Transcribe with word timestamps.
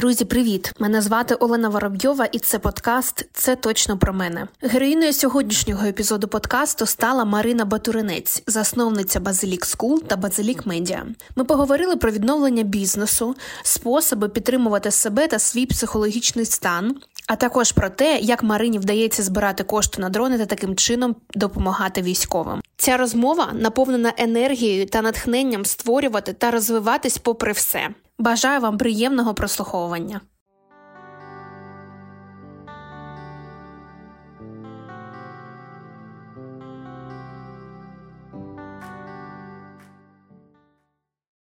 Друзі, 0.00 0.24
привіт! 0.24 0.72
Мене 0.78 1.02
звати 1.02 1.34
Олена 1.34 1.68
Воробйова, 1.68 2.24
і 2.24 2.38
це 2.38 2.58
подкаст 2.58 3.26
Це 3.32 3.56
точно 3.56 3.98
про 3.98 4.12
мене. 4.12 4.48
Героїною 4.62 5.12
сьогоднішнього 5.12 5.86
епізоду 5.86 6.28
подкасту 6.28 6.86
стала 6.86 7.24
Марина 7.24 7.64
Батуринець, 7.64 8.42
засновниця 8.46 9.20
Bazilik 9.20 9.64
School 9.64 10.02
та 10.02 10.16
Bazilik 10.16 10.66
Media. 10.66 11.06
Ми 11.36 11.44
поговорили 11.44 11.96
про 11.96 12.10
відновлення 12.10 12.62
бізнесу, 12.62 13.34
способи 13.62 14.28
підтримувати 14.28 14.90
себе 14.90 15.28
та 15.28 15.38
свій 15.38 15.66
психологічний 15.66 16.44
стан, 16.44 16.96
а 17.30 17.36
також 17.36 17.72
про 17.72 17.90
те, 17.90 18.18
як 18.18 18.42
Марині 18.42 18.78
вдається 18.78 19.22
збирати 19.22 19.64
кошти 19.64 20.02
на 20.02 20.08
дрони 20.08 20.38
та 20.38 20.46
таким 20.46 20.76
чином 20.76 21.16
допомагати 21.34 22.02
військовим. 22.02 22.60
Ця 22.76 22.96
розмова 22.96 23.52
наповнена 23.52 24.12
енергією 24.16 24.86
та 24.86 25.02
натхненням 25.02 25.64
створювати 25.64 26.32
та 26.32 26.50
розвиватись 26.50 27.18
попри 27.18 27.52
все. 27.52 27.88
Бажаю 28.18 28.60
вам 28.60 28.78
приємного 28.78 29.34
прослуховування. 29.34 30.20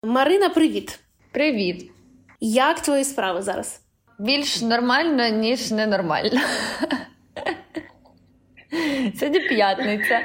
Марина, 0.03 0.49
привіт. 0.49 0.99
Привіт. 1.31 1.91
Як 2.39 2.80
твої 2.80 3.03
справи 3.03 3.41
зараз? 3.41 3.84
Більш 4.19 4.61
нормально, 4.61 5.27
ніж 5.27 5.71
ненормально. 5.71 6.41
Сьогодні 9.19 9.39
п'ятниця. 9.39 10.21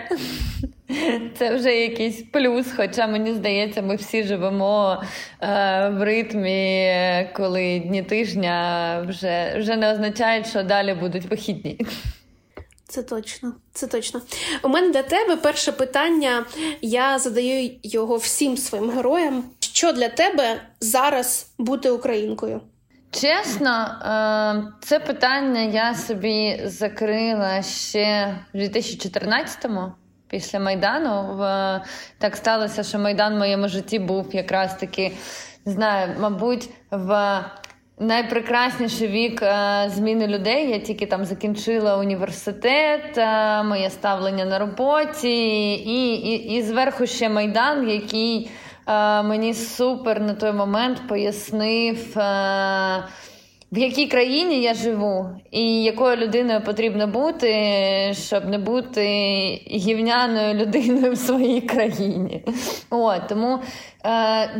Це 1.39 1.55
вже 1.55 1.77
якийсь 1.77 2.23
плюс, 2.33 2.67
хоча 2.77 3.07
мені 3.07 3.35
здається, 3.35 3.83
ми 3.83 3.97
всі 3.97 4.23
живемо 4.23 5.03
е, 5.41 5.89
в 5.89 6.03
ритмі, 6.03 7.29
коли 7.37 7.79
дні 7.79 8.03
тижня 8.03 9.07
вже 9.09 9.55
вже 9.59 9.77
не 9.77 9.93
означають, 9.93 10.47
що 10.47 10.63
далі 10.63 10.95
будуть 10.95 11.25
вихідні. 11.25 11.79
Це 12.89 13.03
точно, 13.03 13.53
це 13.73 13.87
точно. 13.87 14.21
У 14.63 14.69
мене 14.69 14.91
для 14.91 15.03
тебе 15.03 15.37
перше 15.37 15.73
питання. 15.73 16.45
Я 16.81 17.19
задаю 17.19 17.71
його 17.83 18.17
всім 18.17 18.57
своїм 18.57 18.91
героям. 18.91 19.45
Що 19.61 19.93
для 19.93 20.09
тебе 20.09 20.61
зараз 20.81 21.53
бути 21.59 21.91
українкою? 21.91 22.61
Чесно, 23.11 23.71
е, 23.71 24.73
це 24.81 25.01
питання 25.01 25.61
я 25.61 25.95
собі 25.95 26.61
закрила 26.65 27.63
ще 27.63 28.37
в 28.55 28.57
2014-му. 28.57 29.93
Після 30.29 30.61
Майдану 30.61 31.39
так 32.19 32.37
сталося, 32.37 32.83
що 32.83 32.99
Майдан 32.99 33.35
в 33.35 33.39
моєму 33.39 33.69
житті 33.69 33.99
був 33.99 34.35
якраз 34.35 34.77
таки, 34.77 35.13
не 35.67 35.73
знаю, 35.73 36.17
мабуть, 36.21 36.69
в 36.91 37.41
найпрекрасніший 38.01 39.09
вік 39.09 39.43
е, 39.43 39.85
зміни 39.95 40.27
людей. 40.27 40.71
Я 40.71 40.79
тільки 40.79 41.07
там 41.07 41.25
закінчила 41.25 41.97
університет, 41.97 43.19
е, 43.19 43.63
моє 43.63 43.91
ставлення 43.91 44.45
на 44.45 44.59
роботі, 44.59 45.73
і 45.73 46.15
і, 46.15 46.55
і 46.57 46.63
зверху 46.63 47.07
ще 47.07 47.29
Майдан, 47.29 47.91
який 47.91 48.51
мені 49.25 49.55
супер 49.55 50.21
на 50.21 50.35
той 50.35 50.53
момент 50.53 51.03
пояснив 51.09 52.17
в 53.73 53.79
якій 53.79 54.07
країні 54.07 54.63
я 54.63 54.75
живу, 54.75 55.31
і 55.51 55.83
якою 55.83 56.17
людиною 56.17 56.61
потрібно 56.61 57.07
бути, 57.07 57.53
щоб 58.15 58.45
не 58.45 58.59
бути 58.59 59.05
гівняною 59.71 60.55
людиною 60.55 61.13
в 61.13 61.19
своїй 61.19 61.61
країні. 61.61 62.45
От, 62.91 63.29
Тому 63.29 63.59
е, 64.05 64.11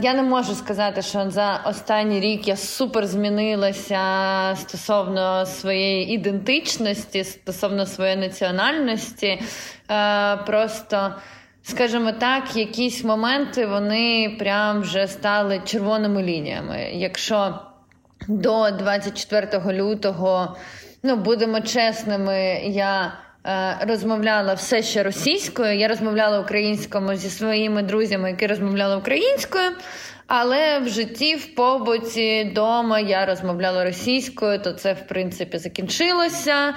я 0.03 0.15
не 0.15 0.23
можу 0.23 0.55
сказати, 0.55 1.03
що 1.03 1.31
за 1.31 1.61
останній 1.67 2.21
рік 2.21 2.49
я 2.49 2.57
супер 2.57 3.07
змінилася 3.07 4.01
стосовно 4.57 5.47
своєї 5.47 6.15
ідентичності, 6.15 7.25
стосовно 7.25 7.87
своєї 7.87 8.17
національності. 8.17 9.41
Е, 9.91 10.37
Просто. 10.37 11.15
Скажімо 11.63 12.13
так, 12.13 12.57
якісь 12.57 13.05
моменти 13.05 13.67
вони 13.67 14.37
прям 14.39 14.81
вже 14.81 15.07
стали 15.07 15.61
червоними 15.65 16.23
лініями. 16.23 16.91
Якщо 16.93 17.59
до 18.29 18.71
24 18.71 19.73
лютого, 19.73 20.57
ну 21.03 21.17
будемо 21.17 21.61
чесними, 21.61 22.61
я 22.65 23.13
е, 23.47 23.79
розмовляла 23.87 24.55
все 24.55 24.83
ще 24.83 25.03
російською. 25.03 25.79
Я 25.79 25.89
розмовляла 25.89 26.41
українською 26.41 27.17
зі 27.17 27.31
своїми 27.31 27.83
друзями, 27.83 28.31
які 28.31 28.47
розмовляли 28.47 28.97
українською. 28.97 29.71
Але 30.27 30.79
в 30.79 30.89
житті, 30.89 31.35
в 31.35 31.55
побуті, 31.55 32.49
вдома 32.51 33.01
я 33.01 33.27
розмовляла 33.27 33.85
російською, 33.85 34.59
то 34.59 34.73
це 34.73 34.93
в 34.93 35.07
принципі 35.07 35.59
закінчилося. 35.59 36.75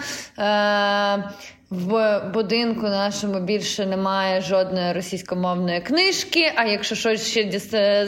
Е, 1.73 1.78
в 1.85 2.22
будинку 2.34 2.81
нашому 2.81 3.39
більше 3.39 3.85
немає 3.85 4.41
жодної 4.41 4.94
російськомовної 4.94 5.81
книжки. 5.81 6.51
А 6.56 6.66
якщо 6.66 6.95
щось 6.95 7.28
ще 7.28 7.59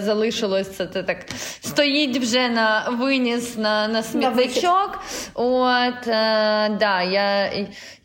залишилось, 0.03 0.69
це 0.77 0.85
так 0.85 1.17
стоїть 1.61 2.17
вже 2.17 2.49
на 2.49 2.89
виніс 2.99 3.57
на 3.57 3.87
на 3.87 4.03
смітничок. 4.03 4.99
От 5.33 6.07
е, 6.07 6.69
да, 6.79 7.01
я 7.01 7.51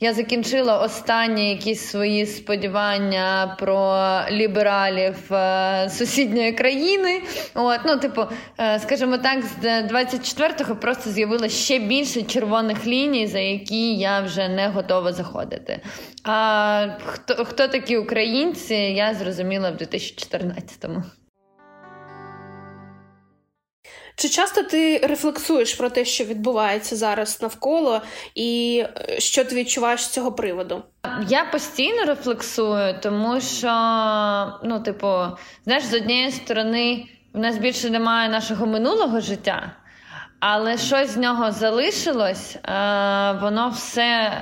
я 0.01 0.15
закінчила 0.15 0.79
останні 0.79 1.51
якісь 1.51 1.81
свої 1.81 2.27
сподівання 2.27 3.57
про 3.61 3.99
лібералів 4.31 5.33
е, 5.33 5.91
сусідньої 5.91 6.53
країни. 6.53 7.23
От, 7.55 7.81
ну, 7.87 7.97
типу, 7.97 8.23
е, 8.59 8.79
скажімо 8.79 9.19
так, 9.19 9.45
з 9.63 9.65
24-го 9.67 10.77
просто 10.77 11.11
з'явилося 11.11 11.57
ще 11.57 11.79
більше 11.79 12.23
червоних 12.23 12.87
ліній, 12.87 13.27
за 13.27 13.39
які 13.39 13.95
я 13.95 14.21
вже 14.21 14.49
не 14.49 14.69
готова 14.69 15.13
заходити 15.13 15.50
заходити. 15.51 15.81
А 16.25 16.87
хто 17.05 17.45
хто 17.45 17.69
такі 17.69 17.97
українці, 17.97 18.75
я 18.75 19.15
зрозуміла 19.15 19.71
в 19.71 19.75
2014-му. 19.75 21.03
Чи 24.17 24.29
часто 24.29 24.63
ти 24.63 24.99
рефлексуєш 24.99 25.75
про 25.75 25.91
те, 25.91 26.05
що 26.05 26.25
відбувається 26.25 26.97
зараз 26.97 27.43
навколо, 27.43 28.03
і 28.35 28.85
е, 29.09 29.21
що 29.21 29.45
ти 29.45 29.55
відчуваєш 29.55 30.05
з 30.05 30.09
цього 30.09 30.33
приводу? 30.33 30.83
Я 31.29 31.45
постійно 31.45 32.05
рефлексую, 32.05 32.95
тому 33.03 33.41
що, 33.41 33.73
ну, 34.65 34.81
типу, 34.81 35.17
знаєш, 35.65 35.85
з 35.85 35.95
однієї 35.95 36.31
сторони, 36.31 37.07
в 37.33 37.39
нас 37.39 37.59
більше 37.59 37.91
немає 37.91 38.29
нашого 38.29 38.67
минулого 38.67 39.21
життя, 39.21 39.73
але 40.41 40.79
щось 40.79 41.11
з 41.11 41.17
нього 41.17 41.53
залишилось, 41.53 42.57
е, 42.57 42.61
воно 43.33 43.69
все. 43.69 44.33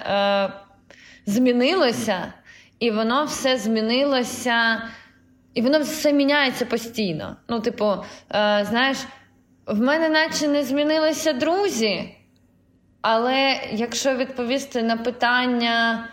Змінилося, 1.28 2.33
і 2.78 2.91
воно 2.91 3.25
все 3.25 3.59
змінилося, 3.59 4.83
і 5.55 5.62
воно 5.62 5.81
все 5.81 6.12
міняється 6.12 6.66
постійно. 6.66 7.37
Ну, 7.49 7.61
типу, 7.61 7.84
е, 7.84 8.66
знаєш, 8.71 8.99
в 9.67 9.81
мене 9.81 10.09
наче 10.09 10.49
не 10.49 10.65
змінилися 10.65 11.33
друзі. 11.33 12.15
Але 13.00 13.61
якщо 13.72 14.17
відповісти 14.17 14.83
на 14.83 14.97
питання, 14.97 16.09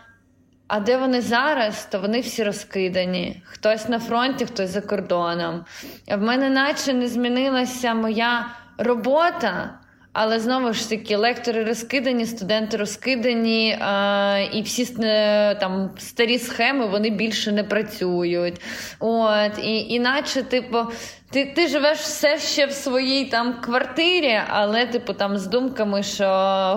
а 0.68 0.80
де 0.80 0.98
вони 0.98 1.22
зараз, 1.22 1.88
то 1.92 2.00
вони 2.00 2.20
всі 2.20 2.44
розкидані. 2.44 3.42
Хтось 3.46 3.90
на 3.90 4.00
фронті, 4.00 4.46
хтось 4.46 4.70
за 4.70 4.82
кордоном. 4.82 5.66
В 6.08 6.22
мене 6.22 6.50
наче 6.50 6.94
не 6.94 7.08
змінилася 7.08 7.94
моя 7.94 8.48
робота. 8.78 9.80
Але 10.18 10.40
знову 10.40 10.74
ж 10.74 10.90
таки, 10.90 11.16
лектори 11.16 11.64
розкидані, 11.64 12.26
студенти 12.26 12.78
розкидані, 12.78 13.78
а, 13.82 14.40
і 14.54 14.62
всі 14.62 14.96
е, 15.00 15.56
там 15.56 15.90
старі 15.98 16.40
схеми 16.40 16.86
вони 16.86 17.10
більше 17.10 17.52
не 17.52 17.64
працюють. 17.64 18.62
От, 19.00 19.52
і, 19.64 19.80
Іначе, 19.80 20.44
типу, 20.44 20.78
ти 21.32 21.46
ти 21.46 21.68
живеш 21.68 21.98
все 22.00 22.40
ще 22.40 22.66
в 22.66 22.72
своїй 22.72 23.26
там 23.26 23.54
квартирі, 23.62 24.42
але 24.48 24.86
типу 24.86 25.14
там 25.14 25.38
з 25.38 25.48
думками, 25.48 26.04
що 26.04 26.26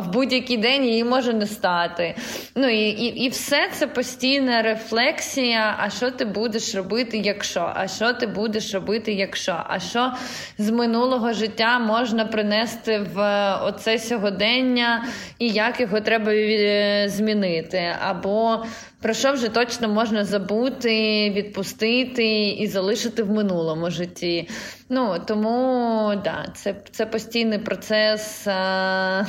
в 0.06 0.12
будь-який 0.12 0.56
день 0.56 0.84
її 0.84 1.04
може 1.04 1.32
не 1.32 1.46
стати. 1.46 2.14
Ну 2.54 2.68
і 2.68 2.88
і, 2.88 3.24
і 3.24 3.28
все 3.28 3.68
це 3.72 3.86
постійна 3.86 4.62
рефлексія. 4.62 5.76
А 5.78 5.90
що 5.90 6.10
ти 6.10 6.24
будеш 6.24 6.74
робити, 6.74 7.18
якщо? 7.18 7.72
А 7.74 7.88
що 7.88 8.12
ти 8.12 8.26
будеш 8.26 8.74
робити, 8.74 9.12
якщо? 9.12 9.62
А 9.68 9.78
що 9.78 10.12
з 10.58 10.70
минулого 10.70 11.32
життя 11.32 11.78
можна 11.78 12.24
принести 12.24 12.98
в 13.14 13.52
оце 13.62 13.98
сьогодення, 13.98 15.04
і 15.38 15.48
як 15.48 15.80
його 15.80 16.00
треба 16.00 16.32
е, 16.32 17.04
змінити? 17.08 17.96
Або 18.08 18.64
про 19.00 19.14
що 19.14 19.32
вже 19.32 19.48
точно 19.48 19.88
можна 19.88 20.24
забути, 20.24 21.30
відпустити 21.30 22.48
і 22.48 22.66
залишити 22.66 23.22
в 23.22 23.30
минулому 23.30 23.90
житті. 23.90 24.48
Ну 24.88 25.16
тому 25.26 26.12
да, 26.24 26.46
це 26.54 26.74
це 26.90 27.06
постійний 27.06 27.58
процес 27.58 28.46
а, 28.46 29.24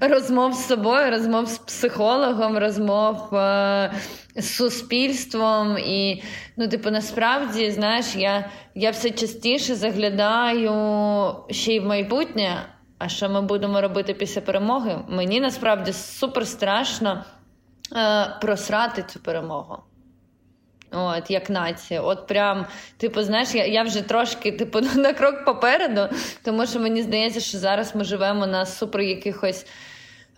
розмов 0.00 0.54
з 0.54 0.66
собою, 0.66 1.10
розмов 1.10 1.48
з 1.48 1.58
психологом, 1.58 2.58
розмов 2.58 3.34
а, 3.34 3.90
з 4.36 4.54
суспільством. 4.54 5.78
І, 5.78 6.22
ну, 6.56 6.68
типу, 6.68 6.90
насправді, 6.90 7.70
знаєш, 7.70 8.16
я, 8.16 8.50
я 8.74 8.90
все 8.90 9.10
частіше 9.10 9.74
заглядаю 9.74 10.72
ще 11.50 11.74
й 11.74 11.80
в 11.80 11.84
майбутнє. 11.84 12.66
А 12.98 13.08
що 13.08 13.28
ми 13.28 13.42
будемо 13.42 13.80
робити 13.80 14.14
після 14.14 14.40
перемоги? 14.40 14.98
Мені 15.08 15.40
насправді 15.40 15.92
супер 15.92 16.46
страшно 16.46 17.24
е, 17.96 18.36
просрати 18.40 19.02
цю 19.02 19.20
перемогу. 19.20 19.78
От, 20.92 21.30
як 21.30 21.50
нація. 21.50 22.00
От 22.00 22.26
прям, 22.26 22.66
типу, 22.96 23.22
знаєш, 23.22 23.54
я 23.54 23.66
я 23.66 23.82
вже 23.82 24.02
трошки 24.02 24.52
типу, 24.52 24.80
на 24.94 25.12
крок 25.12 25.44
попереду, 25.44 26.08
тому 26.44 26.66
що 26.66 26.80
мені 26.80 27.02
здається, 27.02 27.40
що 27.40 27.58
зараз 27.58 27.96
ми 27.96 28.04
живемо 28.04 28.46
на 28.46 28.66
супер 28.66 29.00
якихось 29.00 29.66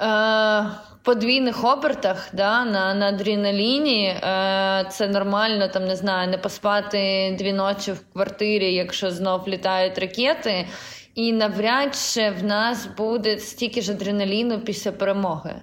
е, 0.01 0.65
подвійних 1.03 1.65
обертах, 1.65 2.29
да, 2.33 2.65
на 2.65 2.95
на 2.95 3.09
адреналіні. 3.09 4.07
Е, 4.07 4.87
Це 4.91 5.09
нормально, 5.09 5.69
там 5.69 5.85
не 5.85 5.97
знаю, 5.97 6.31
не 6.31 6.39
поспати 6.39 7.35
дві 7.39 7.53
ночі 7.53 7.93
в 7.93 8.13
квартирі, 8.13 8.75
якщо 8.75 9.11
знов 9.11 9.49
літають 9.49 9.99
ракети. 9.99 10.67
І 11.15 11.33
навряд 11.33 11.97
чи 11.97 12.31
в 12.31 12.45
нас 12.45 12.87
буде 12.97 13.39
стільки 13.39 13.81
ж 13.83 13.93
адреналіну 13.93 14.61
після 14.61 14.93
перемоги. 14.93 15.55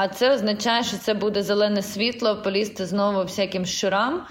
А 0.00 0.08
це 0.08 0.34
означає, 0.34 0.84
що 0.84 0.96
це 0.96 1.14
буде 1.14 1.42
зелене 1.42 1.82
світло, 1.82 2.42
полізти 2.44 2.86
знову 2.86 3.22
всяким 3.22 3.66
щурам. 3.66 4.26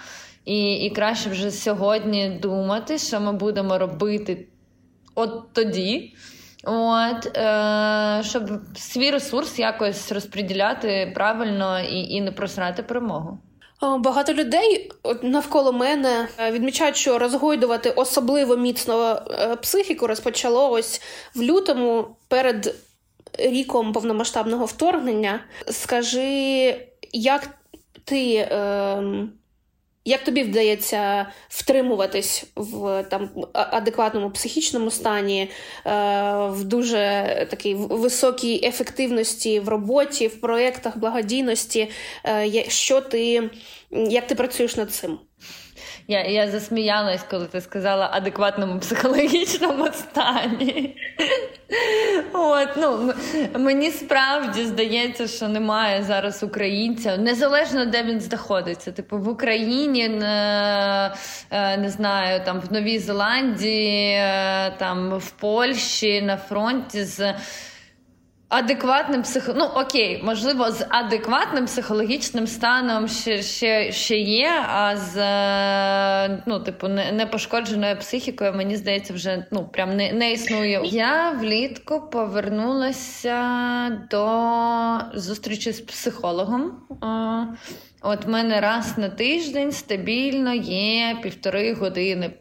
І 0.46 0.74
і 0.74 0.90
краще 0.90 1.30
вже 1.30 1.52
сьогодні 1.52 2.30
думати, 2.30 2.98
що 2.98 3.20
ми 3.20 3.34
будемо 3.34 3.78
робити 3.78 4.48
от 5.16 5.54
тоді, 5.54 6.14
От, 6.64 7.38
е, 7.38 8.22
щоб 8.24 8.44
свій 8.76 9.12
ресурс 9.12 9.60
якось 9.60 10.12
розподіляти 10.12 11.12
правильно 11.16 11.80
і, 11.80 12.00
і 12.00 12.22
не 12.22 12.32
просрати 12.32 12.84
перемогу. 12.84 13.40
Багато 14.00 14.34
людей 14.34 14.92
навколо 15.24 15.74
мене 15.74 16.28
е, 16.40 16.52
відмічають, 16.52 16.96
що 16.96 17.20
розгойдувати 17.20 17.90
особливо 17.90 18.58
міцно 18.58 19.22
е, 19.32 19.56
психіку 19.56 20.08
розпочало 20.08 20.72
ось 20.72 21.02
в 21.36 21.42
лютому 21.42 22.08
перед 22.28 22.76
ріком 23.34 23.94
повномасштабного 23.94 24.66
вторгнення. 24.66 25.40
Скажи, 25.70 26.76
як 27.14 27.50
ти. 28.04 28.34
Е, 28.36 29.28
як 30.08 30.24
тобі 30.24 30.44
вдається 30.44 31.28
втримуватись 31.50 32.46
в 32.56 33.04
там 33.04 33.30
адекватному 33.54 34.30
психічному 34.32 34.92
стані, 34.92 35.42
е, 35.42 35.50
в 36.48 36.64
дуже 36.64 37.48
такій 37.50 37.74
високій 37.76 38.62
ефективності 38.64 39.60
в 39.60 39.70
роботі, 39.70 40.28
в 40.28 40.42
проєктах 40.42 40.98
благодійності? 40.98 41.90
Е, 42.26 42.66
що 42.68 43.02
ти, 43.02 43.50
Як 43.92 44.28
ти 44.28 44.36
працюєш 44.36 44.76
над 44.76 44.92
цим? 44.92 45.20
Я 46.10 46.24
я 46.24 46.48
засміялась, 46.48 47.24
коли 47.30 47.46
ти 47.46 47.62
сказала 47.62 48.10
адекватному 48.14 48.80
психологічному 48.80 49.88
стані. 49.88 50.96
От, 52.34 52.70
ну, 52.78 53.14
Мені 53.56 53.92
справді 53.92 54.66
здається, 54.66 55.28
що 55.28 55.48
немає 55.48 56.04
зараз 56.04 56.44
українця, 56.44 57.18
незалежно 57.18 57.86
де 57.86 58.04
він 58.04 58.22
знаходиться. 58.22 58.92
Типу 58.92 59.18
в 59.18 59.30
Україні, 59.30 60.10
не, 60.10 61.12
не 61.52 61.90
знаю, 61.90 62.42
там 62.46 62.60
в 62.60 62.74
Новій 62.74 63.00
Зеландії, 63.00 64.14
е, 64.14 64.74
там 64.78 65.18
в 65.18 65.32
Польщі 65.32 66.22
на 66.22 66.38
фронті 66.38 67.04
з. 67.04 67.34
Адекватним 68.50 69.24
психо... 69.24 69.54
ну 69.56 69.66
окей, 69.66 70.22
можливо, 70.24 70.72
з 70.72 70.86
адекватним 70.90 71.66
психологічним 71.66 72.48
станом 72.48 73.08
ще 73.08 73.42
ще, 73.42 73.92
ще 73.92 74.18
є, 74.18 74.66
а 74.70 74.98
з 74.98 75.18
ну, 76.46 76.60
типу, 76.60 76.88
непошкодженою 76.88 77.98
психікою, 77.98 78.54
мені 78.54 78.76
здається, 78.76 79.14
вже 79.14 79.46
ну, 79.52 79.68
прям 79.68 79.96
не 79.96 80.14
не 80.14 80.32
існує. 80.32 80.82
Я 80.84 81.32
влітку 81.32 82.02
повернулася 82.02 83.40
до 84.12 85.20
зустрічі 85.20 85.72
з 85.72 85.82
психологом. 85.82 86.72
От 88.02 88.28
мене 88.28 88.62
раз 88.62 88.98
на 88.98 89.10
тиждень 89.10 89.72
стабільно 89.72 90.54
є 90.54 91.18
півтори 91.22 91.74
години 91.74 92.34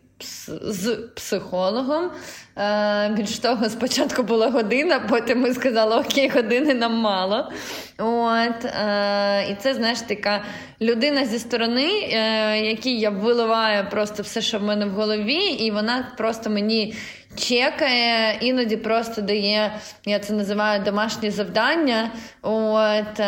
з 0.62 0.96
психологом. 1.14 2.10
Е, 2.58 3.08
більш 3.08 3.38
того, 3.38 3.68
спочатку 3.68 4.22
була 4.22 4.50
година, 4.50 5.00
потім 5.08 5.40
ми 5.40 5.54
сказали, 5.54 5.96
окей, 5.96 6.28
години 6.28 6.74
нам 6.74 6.94
мало. 6.94 7.52
От, 7.98 8.64
е, 8.64 9.48
І 9.50 9.54
це, 9.54 9.74
знаєш, 9.74 10.00
така 10.00 10.42
людина 10.80 11.26
зі 11.26 11.38
сторони, 11.38 11.88
е, 11.88 12.60
якій 12.60 12.98
я 12.98 13.10
виливаю 13.10 13.90
просто 13.90 14.22
все, 14.22 14.42
що 14.42 14.58
в 14.58 14.62
мене 14.62 14.86
в 14.86 14.90
голові, 14.90 15.38
і 15.38 15.70
вона 15.70 16.12
просто 16.16 16.50
мені 16.50 16.94
чекає, 17.36 18.38
іноді 18.40 18.76
просто 18.76 19.22
дає, 19.22 19.72
я 20.06 20.18
це 20.18 20.32
називаю 20.32 20.82
домашні 20.84 21.30
завдання. 21.30 22.10
От, 22.42 23.20
е, 23.20 23.24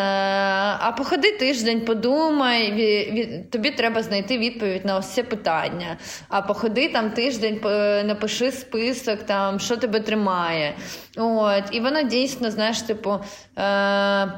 А 0.80 0.94
походи 0.96 1.32
тиждень, 1.32 1.80
подумай, 1.80 2.72
від, 2.72 3.50
тобі 3.50 3.70
треба 3.70 4.02
знайти 4.02 4.38
відповідь 4.38 4.84
на 4.84 4.96
ось 4.96 5.06
це 5.06 5.22
питання. 5.22 5.96
А 6.28 6.42
походи 6.42 6.88
там 6.88 7.10
тиждень, 7.10 7.60
напиши 8.04 8.52
список, 8.52 9.22
там, 9.22 9.60
що 9.60 9.76
тебе 9.76 10.00
тримає. 10.00 10.74
От, 11.16 11.64
І 11.72 11.80
вона 11.80 12.02
дійсно, 12.02 12.50
знаєш, 12.50 12.82
типу. 12.82 13.18
Е, 13.58 14.32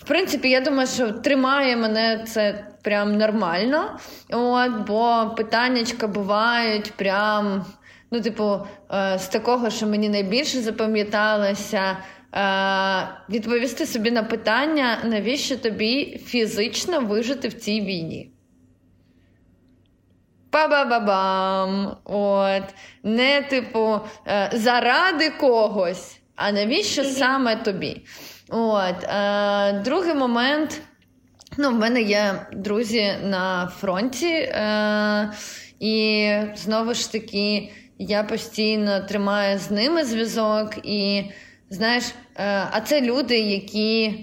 в 0.00 0.04
принципі, 0.06 0.50
я 0.50 0.60
думаю, 0.60 0.88
що 0.88 1.10
тримає 1.10 1.76
мене 1.76 2.24
це 2.26 2.64
прям 2.82 3.18
нормально. 3.18 3.98
От, 4.30 4.70
Бо 4.86 5.34
питаннячка 5.36 6.06
бувають 6.06 6.92
прям 6.92 7.64
Ну, 8.10 8.20
типу, 8.20 8.58
е, 8.92 9.18
з 9.18 9.28
такого, 9.28 9.70
що 9.70 9.86
мені 9.86 10.08
найбільше 10.08 10.60
запам'яталося, 10.60 11.96
е, 12.34 13.08
відповісти 13.30 13.86
собі 13.86 14.10
на 14.10 14.22
питання, 14.22 14.98
навіщо 15.04 15.56
тобі 15.56 16.20
фізично 16.26 17.00
вижити 17.00 17.48
в 17.48 17.54
цій 17.54 17.80
війні? 17.80 18.30
Па-ба-ба-бам! 20.50 21.96
От. 22.04 22.62
Не, 23.02 23.42
типу, 23.42 24.00
е, 24.26 24.50
заради 24.52 25.30
когось, 25.30 26.20
а 26.36 26.52
навіщо 26.52 27.04
саме 27.04 27.56
тобі? 27.56 28.04
От. 28.48 28.96
Другий 29.84 30.14
момент. 30.14 30.82
Ну, 31.58 31.70
в 31.70 31.74
мене 31.74 32.02
є 32.02 32.46
друзі 32.52 33.12
на 33.22 33.66
фронті, 33.66 34.52
і 35.80 36.30
знову 36.56 36.94
ж 36.94 37.12
таки, 37.12 37.72
я 38.00 38.22
постійно 38.22 39.00
тримаю 39.00 39.58
з 39.58 39.70
ними 39.70 40.04
зв'язок, 40.04 40.70
і 40.82 41.22
знаєш, 41.70 42.04
е, 42.04 42.68
а 42.70 42.80
це 42.80 43.00
люди, 43.00 43.38
які. 43.38 44.14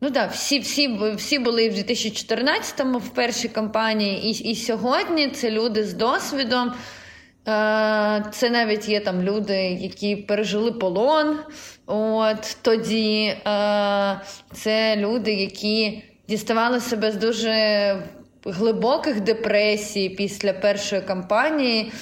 Ну 0.00 0.10
так, 0.10 0.32
всі 0.32 0.58
всі, 0.58 0.98
всі 1.16 1.38
були 1.38 1.68
в 1.68 1.72
2014-му 1.72 2.98
в 2.98 3.08
першій 3.08 3.48
кампанії, 3.48 4.26
і 4.26 4.50
і 4.50 4.54
сьогодні 4.54 5.28
це 5.28 5.50
люди 5.50 5.84
з 5.84 5.94
досвідом. 5.94 6.68
Е, 6.68 8.24
це 8.32 8.50
навіть 8.50 8.88
є 8.88 9.00
там 9.00 9.22
люди, 9.22 9.56
які 9.80 10.16
пережили 10.16 10.72
полон. 10.72 11.38
От 11.86 12.56
тоді 12.62 13.24
е, 13.24 14.20
це 14.52 14.96
люди, 14.96 15.32
які 15.32 16.02
діставали 16.28 16.80
себе 16.80 17.12
з 17.12 17.16
дуже 17.16 17.96
глибоких 18.44 19.20
депресій 19.20 20.08
після 20.08 20.52
першої 20.52 21.02
кампанії. 21.02 21.92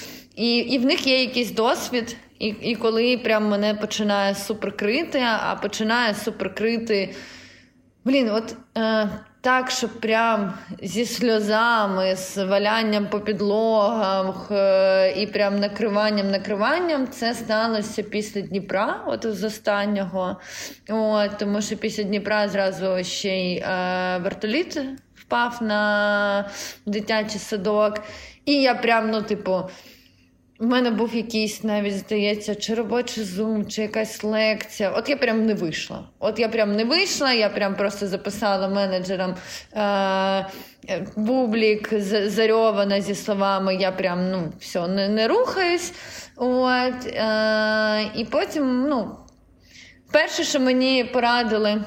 І 0.41 0.57
і 0.57 0.77
в 0.77 0.85
них 0.85 1.07
є 1.07 1.21
якийсь 1.21 1.51
досвід, 1.51 2.17
і 2.39 2.47
і 2.47 2.75
коли 2.75 3.17
прям 3.17 3.49
мене 3.49 3.73
починає 3.73 4.35
суперкрити, 4.35 5.19
а 5.19 5.55
починає 5.55 6.13
суперкрити. 6.15 7.15
Блін, 8.05 8.29
от 8.29 8.55
е, 8.77 9.09
так, 9.41 9.71
що 9.71 9.89
прям 9.89 10.53
зі 10.83 11.05
сльозами, 11.05 12.15
з 12.15 12.37
валянням 12.45 13.07
по 13.07 13.19
підлогам 13.19 14.33
е, 14.51 15.13
і 15.17 15.27
прям 15.27 15.59
накриванням, 15.59 16.31
накриванням, 16.31 17.07
це 17.07 17.33
сталося 17.33 18.03
після 18.03 18.41
Дніпра, 18.41 19.03
от 19.07 19.25
з 19.25 19.43
останнього. 19.43 20.37
От, 20.89 21.37
Тому 21.37 21.61
що 21.61 21.77
після 21.77 22.03
Дніпра 22.03 22.49
зразу 22.49 23.03
ще 23.03 23.29
й 23.29 23.57
е, 23.57 24.17
вертоліт 24.23 24.81
впав 25.15 25.57
на 25.61 26.49
дитячий 26.85 27.39
садок. 27.39 28.01
І 28.45 28.61
я 28.61 28.75
прям, 28.75 29.11
ну, 29.11 29.21
типу. 29.21 29.61
У 30.61 30.65
мене 30.65 30.91
був 30.91 31.15
якийсь 31.15 31.63
навіть, 31.63 31.97
здається, 31.97 32.55
чи 32.55 32.73
робочий 32.73 33.23
зум, 33.23 33.67
чи 33.67 33.81
якась 33.81 34.23
лекція. 34.23 34.89
От 34.89 35.09
я 35.09 35.17
прям 35.17 35.45
не 35.45 35.53
вийшла. 35.53 36.03
От 36.19 36.39
я 36.39 36.49
прям 36.49 36.75
не 36.75 36.85
вийшла, 36.85 37.33
я 37.33 37.49
прям 37.49 37.75
просто 37.75 38.07
записала 38.07 38.67
менеджерам 38.67 39.35
е- 39.75 40.45
бублік 41.15 41.93
зарьована 42.25 43.01
зі 43.01 43.15
словами 43.15 43.75
Я 43.75 43.91
прям 43.91 44.31
ну, 44.31 44.53
все, 44.59 44.87
не 44.87 45.09
не 45.09 45.27
рухаюсь. 45.27 45.93
От, 46.35 47.05
е- 47.07 48.11
І 48.15 48.25
потім, 48.25 48.85
ну, 48.89 49.15
перше, 50.11 50.43
що 50.43 50.59
мені 50.59 51.03
порадили 51.03 51.83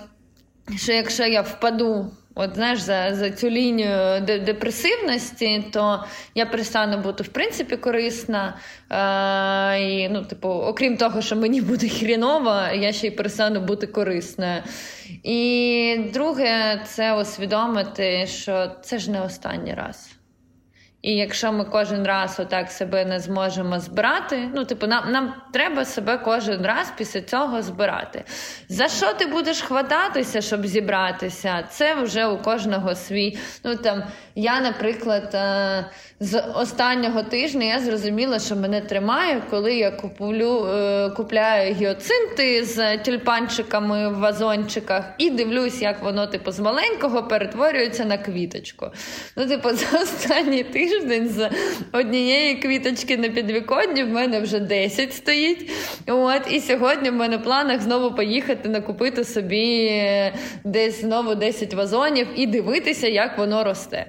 що 0.76 0.92
якщо 0.92 1.24
я 1.24 1.42
впаду 1.42 2.10
От 2.34 2.54
знаєш, 2.54 2.80
за 2.80 3.14
за 3.14 3.30
цю 3.30 3.50
лінію 3.50 4.20
депресивності, 4.20 5.64
то 5.72 6.04
я 6.34 6.46
перестану 6.46 6.98
бути 6.98 7.22
в 7.22 7.28
принципі 7.28 7.76
корисна. 7.76 8.56
Е, 8.90 9.80
і, 9.80 10.08
ну, 10.08 10.24
типу, 10.24 10.48
Окрім 10.48 10.96
того, 10.96 11.22
що 11.22 11.36
мені 11.36 11.60
буде 11.60 11.88
хріново, 11.88 12.60
я 12.74 12.92
ще 12.92 13.06
й 13.06 13.10
перестану 13.10 13.60
бути 13.60 13.86
корисною. 13.86 14.62
І 15.22 16.00
друге, 16.12 16.82
це 16.86 17.20
усвідомити, 17.20 18.26
що 18.26 18.70
це 18.82 18.98
ж 18.98 19.10
не 19.10 19.22
останній 19.22 19.74
раз. 19.74 20.13
І 21.04 21.12
якщо 21.16 21.52
ми 21.52 21.64
кожен 21.64 22.06
раз 22.06 22.40
отак 22.40 22.70
себе 22.70 23.04
не 23.04 23.20
зможемо 23.20 23.80
збирати, 23.80 24.48
ну 24.54 24.64
типу, 24.64 24.86
нам 24.86 25.12
нам 25.12 25.34
треба 25.52 25.84
себе 25.84 26.18
кожен 26.18 26.62
раз 26.62 26.92
після 26.96 27.20
цього 27.20 27.62
збирати. 27.62 28.24
За 28.68 28.88
що 28.88 29.12
ти 29.12 29.26
будеш 29.26 29.60
хвататися, 29.60 30.40
щоб 30.40 30.66
зібратися? 30.66 31.64
Це 31.70 31.94
вже 31.94 32.26
у 32.26 32.38
кожного 32.38 32.94
свій. 32.94 33.38
Ну 33.64 33.76
там 33.76 34.02
я, 34.34 34.60
наприклад, 34.60 35.30
е, 35.34 35.84
з 36.20 36.40
останнього 36.40 37.22
тижня 37.22 37.64
я 37.64 37.80
зрозуміла, 37.80 38.38
що 38.38 38.56
мене 38.56 38.80
тримає, 38.80 39.42
коли 39.50 39.74
я 39.74 39.90
куплю, 39.90 40.66
е, 40.66 41.10
купляю 41.10 41.74
гіоцинти 41.74 42.64
з 42.64 42.98
тюльпанчиками 42.98 44.08
в 44.08 44.18
вазончиках 44.18 45.04
і 45.18 45.30
дивлюсь, 45.30 45.82
як 45.82 46.02
воно 46.02 46.26
типу 46.26 46.52
з 46.52 46.60
маленького 46.60 47.22
перетворюється 47.22 48.04
на 48.04 48.18
квіточку. 48.18 48.86
Ну, 49.36 49.46
типу, 49.46 49.70
за 49.72 49.98
останній 49.98 50.62
тиждень 50.62 50.93
з 51.28 51.50
однієї 51.92 52.54
квіточки 52.54 53.16
на 53.16 53.28
підвіконні 53.28 54.04
в 54.04 54.08
мене 54.08 54.40
вже 54.40 54.60
10 54.60 55.12
стоїть. 55.14 55.70
От, 56.06 56.42
І 56.50 56.60
сьогодні 56.60 57.10
в 57.10 57.14
мене 57.14 57.36
в 57.36 57.42
планах 57.42 57.80
знову 57.80 58.16
поїхати 58.16 58.68
накупити 58.68 59.24
собі 59.24 59.86
е, 59.86 60.34
десь 60.64 61.00
знову 61.00 61.34
10 61.34 61.74
вазонів 61.74 62.26
і 62.36 62.46
дивитися, 62.46 63.08
як 63.08 63.38
воно 63.38 63.64
росте. 63.64 64.06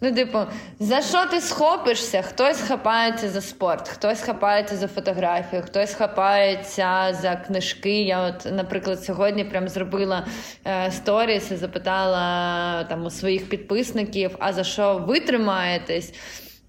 Ну, 0.00 0.12
типу, 0.12 0.38
за 0.80 1.02
що 1.02 1.26
ти 1.26 1.40
схопишся? 1.40 2.22
Хтось 2.22 2.60
хапається 2.60 3.28
за 3.28 3.40
спорт, 3.40 3.88
хтось 3.88 4.20
хапається 4.20 4.76
за 4.76 4.88
фотографію, 4.88 5.62
хтось 5.62 5.94
хапається 5.94 7.18
за 7.22 7.36
книжки. 7.36 8.02
Я, 8.02 8.20
от, 8.20 8.52
наприклад, 8.52 9.04
сьогодні 9.04 9.44
прям 9.44 9.68
зробила 9.68 10.26
е, 10.66 10.90
сторіс 10.90 11.50
і 11.50 11.56
запитала 11.56 12.84
там 12.84 13.04
у 13.04 13.10
своїх 13.10 13.48
підписників, 13.48 14.36
а 14.38 14.52
за 14.52 14.64
що 14.64 15.04
ви 15.08 15.20
тримаєтесь? 15.20 16.12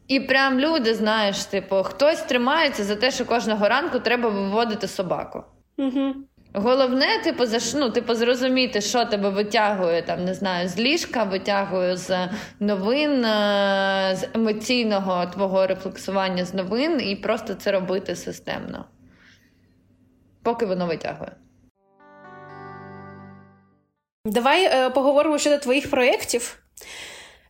І 0.08 0.20
прям 0.20 0.60
люди, 0.60 0.96
знаєш, 0.96 1.46
типу, 1.46 1.76
хтось 1.84 2.22
тримається 2.22 2.84
за 2.84 2.96
те, 2.96 3.12
що 3.12 3.26
кожного 3.26 3.70
ранку 3.70 4.00
треба 4.00 4.30
виводити 4.30 4.88
собаку. 4.88 5.44
Угу. 5.78 6.14
Головне, 6.54 7.22
типу, 7.24 7.44
ну, 7.76 7.90
типу, 7.90 8.14
зрозуміти, 8.16 8.82
що 8.82 9.06
тебе 9.06 9.30
витягує 9.30 10.02
там, 10.02 10.26
не 10.26 10.34
знаю, 10.34 10.70
з 10.70 10.80
ліжка, 10.80 11.24
витягує 11.24 11.98
з 11.98 12.30
новин, 12.60 13.26
е, 13.26 14.16
з 14.16 14.28
емоційного 14.36 15.26
твого 15.26 15.68
рефлексування 15.68 16.46
з 16.46 16.54
новин, 16.54 17.02
і 17.02 17.16
просто 17.16 17.54
це 17.54 17.72
робити 17.72 18.16
системно, 18.16 18.86
поки 20.44 20.66
воно 20.66 20.88
витягує. 20.88 21.32
Давай 24.26 24.64
е, 24.66 24.90
поговоримо 24.90 25.38
щодо 25.38 25.58
твоїх 25.58 25.90
проєктів. 25.90 26.60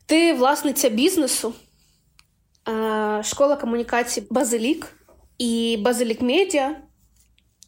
Ти 0.05 0.33
власниця 0.33 0.89
бізнесу, 0.89 1.53
школа 3.23 3.55
комунікації 3.55 4.27
Базилік 4.29 4.87
і 5.37 5.77
Базилік 5.81 6.21
Медіа. 6.21 6.75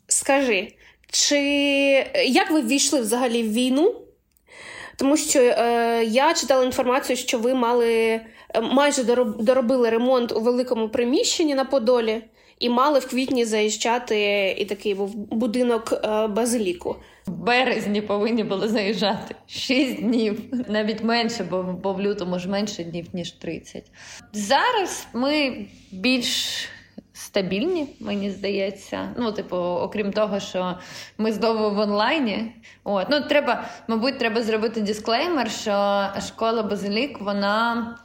Скажи. 0.08 0.74
Чи 1.12 1.40
як 2.26 2.52
ви 2.52 2.62
ввійшли 2.62 3.02
взагалі 3.02 3.44
в 3.44 3.54
війну? 3.54 3.96
Тому 4.96 5.18
що 5.18 5.40
е, 5.40 6.04
я 6.06 6.34
читала 6.34 6.66
інформацію, 6.66 7.18
що 7.18 7.40
ви 7.40 7.54
мали 7.54 7.94
е, 7.94 8.24
майже 8.62 9.04
доробили 9.40 9.90
ремонт 9.90 10.32
у 10.32 10.40
великому 10.40 10.90
приміщенні 10.90 11.56
на 11.56 11.66
Подолі, 11.66 12.24
і 12.60 12.70
мали 12.70 13.00
в 13.00 13.08
квітні 13.08 13.46
заїжджати 13.46 14.50
і 14.60 14.66
такий 14.66 14.96
був 14.96 15.16
будинок 15.16 15.94
е, 15.94 16.28
базиліку. 16.28 16.96
В 17.28 17.32
березні 17.32 18.02
повинні 18.02 18.44
були 18.44 18.68
заїжджати 18.68 19.36
шість 19.48 20.02
днів, 20.02 20.42
навіть 20.68 21.04
менше, 21.04 21.44
бо, 21.44 21.64
бо 21.64 21.94
в 21.94 22.02
лютому 22.02 22.40
ж 22.40 22.50
менше 22.50 22.84
днів 22.84 23.08
ніж 23.14 23.32
30. 23.32 23.84
Зараз 24.34 25.08
ми 25.14 25.66
більш 25.92 26.66
стабільні, 27.14 27.88
мені 28.00 28.32
здається. 28.32 29.10
Ну, 29.18 29.32
типу, 29.32 29.56
окрім 29.58 30.14
того, 30.14 30.40
що 30.40 30.78
ми 31.18 31.32
знову 31.32 31.76
в 31.76 31.80
онлайні. 31.80 32.52
От. 32.84 33.08
Ну, 33.10 33.22
треба, 33.22 33.66
Мабуть, 33.88 34.20
треба 34.20 34.42
зробити 34.42 34.82
дисклеймер, 34.82 35.52
що 35.52 36.08
школа 36.28 36.64
Базилік, 36.64 37.22
вона. 37.22 37.98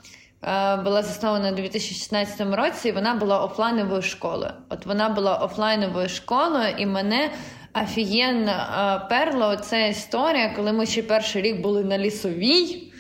Е, 0.47 0.77
була 0.77 1.03
заснована 1.03 1.53
у 1.53 1.55
2016 1.55 2.41
році, 2.41 2.89
і 2.89 2.93
вона 2.93 3.15
була 3.15 3.45
офлайновою 3.45 4.03
школою. 4.03 4.53
От 4.69 4.87
вона 4.87 5.09
була 5.09 5.37
офлайновою 5.37 6.09
школою, 6.09 6.75
і 6.79 6.87
мене 6.87 7.31
офігенно 7.83 8.53
е, 8.53 9.09
перла 9.09 9.57
ця 9.57 9.87
історія, 9.87 10.53
коли 10.57 10.73
ми 10.73 10.87
ще 10.87 11.03
перший 11.03 11.43
рік 11.43 11.61
були 11.61 11.85
на 11.85 11.99
лісовій. 11.99 12.93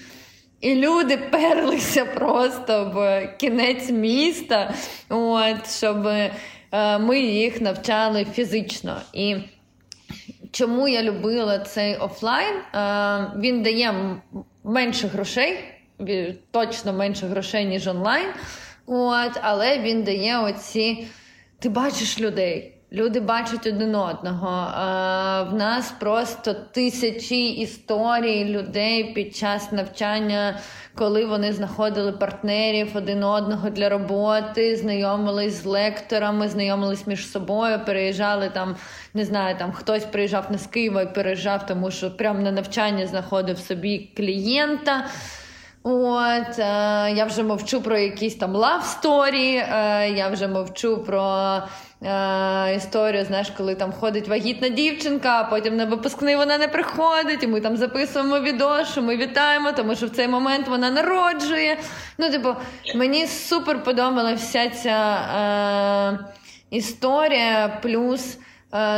І 0.60 0.74
люди 0.74 1.16
перлися 1.16 2.04
просто 2.04 2.92
в 2.94 3.28
кінець 3.40 3.90
міста, 3.90 4.74
от, 5.08 5.70
щоб 5.70 6.06
е, 6.06 6.32
ми 6.98 7.20
їх 7.20 7.60
навчали 7.60 8.24
фізично. 8.24 8.96
І 9.12 9.36
чому 10.50 10.88
я 10.88 11.02
любила 11.02 11.58
цей 11.58 11.96
офлайн? 11.96 12.54
Він 13.36 13.62
дає 13.62 13.94
менше 14.64 15.06
грошей, 15.06 15.73
точно 16.50 16.92
менше 16.92 17.26
грошей, 17.26 17.64
ніж 17.64 17.88
онлайн. 17.88 18.26
От, 18.86 19.32
Але 19.42 19.78
він 19.78 20.02
дає 20.02 20.38
оці. 20.38 21.06
Ти 21.58 21.68
бачиш 21.68 22.20
людей. 22.20 22.74
Люди 22.92 23.20
бачать 23.20 23.66
один 23.66 23.94
одного. 23.94 24.68
В 25.50 25.54
нас 25.54 25.94
просто 26.00 26.54
тисячі 26.54 27.46
історій 27.46 28.44
людей 28.44 29.04
під 29.04 29.36
час 29.36 29.72
навчання, 29.72 30.58
коли 30.94 31.26
вони 31.26 31.52
знаходили 31.52 32.12
партнерів 32.12 32.90
один 32.94 33.24
одного 33.24 33.70
для 33.70 33.88
роботи, 33.88 34.76
знайомились 34.76 35.62
з 35.62 35.64
лекторами, 35.64 36.48
знайомились 36.48 37.06
між 37.06 37.30
собою, 37.30 37.80
переїжджали 37.86 38.50
там, 38.54 38.76
не 39.14 39.24
знаю, 39.24 39.56
там 39.58 39.72
хтось 39.72 40.04
приїжджав 40.04 40.46
не 40.50 40.58
з 40.58 40.66
Києва 40.66 41.02
і 41.02 41.14
переїжджав, 41.14 41.66
тому 41.66 41.90
що 41.90 42.16
прямо 42.16 42.40
на 42.40 42.52
навчання 42.52 43.06
знаходив 43.06 43.58
собі 43.58 44.10
клієнта. 44.16 45.06
От, 45.86 46.58
е, 46.58 47.12
Я 47.14 47.24
вже 47.24 47.42
мовчу 47.42 47.82
про 47.82 47.98
якісь 47.98 48.34
там 48.34 48.56
story, 48.56 49.66
е, 49.72 50.10
я 50.10 50.28
вже 50.28 50.48
мовчу 50.48 50.98
про 50.98 51.62
е, 52.02 52.74
історію, 52.76 53.24
знаєш, 53.24 53.50
коли 53.56 53.74
там 53.74 53.92
ходить 53.92 54.28
вагітна 54.28 54.68
дівчинка, 54.68 55.40
а 55.40 55.44
потім 55.44 55.76
на 55.76 55.84
випускний 55.84 56.36
вона 56.36 56.58
не 56.58 56.68
приходить, 56.68 57.42
і 57.42 57.46
ми 57.46 57.60
там 57.60 57.76
записуємо 57.76 58.40
відео, 58.40 58.84
що 58.84 59.02
ми 59.02 59.16
вітаємо, 59.16 59.72
тому 59.72 59.94
що 59.94 60.06
в 60.06 60.10
цей 60.10 60.28
момент 60.28 60.68
вона 60.68 60.90
народжує. 60.90 61.78
Ну, 62.18 62.30
типу, 62.30 62.54
мені 62.94 63.26
супер 63.26 63.82
подобалася 63.82 64.34
вся 64.34 64.70
ця 64.70 65.16
е, 65.40 66.18
історія, 66.70 67.78
плюс, 67.82 68.36
е, 68.36 68.38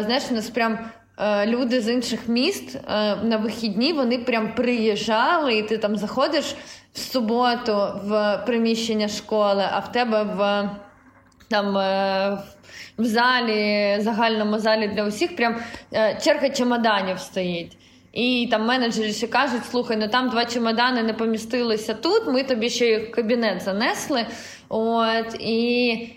знаєш, 0.05 0.23
у 0.31 0.35
нас 0.35 0.51
прям. 0.51 0.79
Е, 1.19 1.47
люди 1.47 1.81
з 1.81 1.89
інших 1.89 2.29
міст 2.29 2.77
е, 2.77 2.81
на 3.17 3.37
вихідні 3.37 3.93
вони 3.93 4.19
прям 4.19 4.55
приїжджали, 4.55 5.55
і 5.59 5.63
ти 5.63 5.79
там 5.79 5.97
заходиш 5.97 6.55
в 6.93 6.99
суботу 6.99 7.89
в 8.05 8.43
приміщення 8.47 9.09
школи, 9.09 9.65
а 9.73 9.79
в 9.79 9.93
тебе 9.93 10.23
в 10.23 10.71
там 11.49 11.77
е, 11.79 12.39
в 12.99 13.05
залі, 13.05 13.97
загальному 14.01 14.59
залі 14.59 14.89
для 14.89 15.05
усіх, 15.05 15.37
прям 15.37 15.57
черга 16.25 16.51
чемоданів 16.51 17.19
стоїть. 17.19 17.77
І 18.13 18.49
там 18.51 18.67
менеджери 18.67 19.13
ще 19.13 19.27
кажуть: 19.27 19.65
слухай, 19.71 19.97
ну 19.97 20.09
там 20.09 20.31
два 20.31 20.45
чемодани 20.45 21.03
не 21.03 21.13
помістилися 21.13 21.95
тут. 21.95 22.27
Ми 22.27 22.43
тобі 22.43 22.71
ще 22.71 22.99
в 22.99 23.11
кабінет 23.11 23.63
занесли. 23.63 24.27
От 24.69 25.37
і 25.41 26.09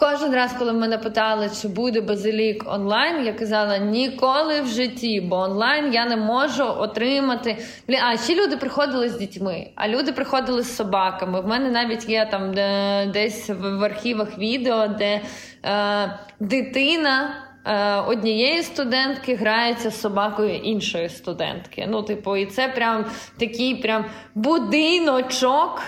Кожен 0.00 0.34
раз, 0.34 0.52
коли 0.58 0.72
мене 0.72 0.98
питали, 0.98 1.50
чи 1.62 1.68
буде 1.68 2.00
базилік 2.00 2.64
онлайн, 2.66 3.26
я 3.26 3.32
казала 3.32 3.78
ніколи 3.78 4.60
в 4.60 4.66
житті, 4.66 5.20
бо 5.20 5.36
онлайн 5.36 5.92
я 5.94 6.06
не 6.06 6.16
можу 6.16 6.64
отримати. 6.64 7.56
А 8.02 8.16
ще 8.16 8.34
люди 8.34 8.56
приходили 8.56 9.08
з 9.08 9.16
дітьми, 9.18 9.70
а 9.74 9.88
люди 9.88 10.12
приходили 10.12 10.62
з 10.62 10.76
собаками. 10.76 11.40
В 11.40 11.46
мене 11.46 11.70
навіть 11.70 12.08
є 12.08 12.28
там 12.30 12.54
де, 12.54 13.06
десь 13.12 13.50
в 13.50 13.84
архівах 13.84 14.38
відео, 14.38 14.86
де 14.88 15.20
е, 15.64 16.18
дитина. 16.40 17.34
Е, 17.64 17.96
однієї 17.96 18.62
студентки 18.62 19.34
грається 19.34 19.90
з 19.90 20.00
собакою 20.00 20.54
іншої 20.54 21.08
студентки. 21.08 21.86
Ну, 21.88 22.02
типу, 22.02 22.36
і 22.36 22.46
це 22.46 22.68
прям 22.68 23.04
такий 23.38 23.74
прям 23.74 24.04
будиночок 24.34 25.82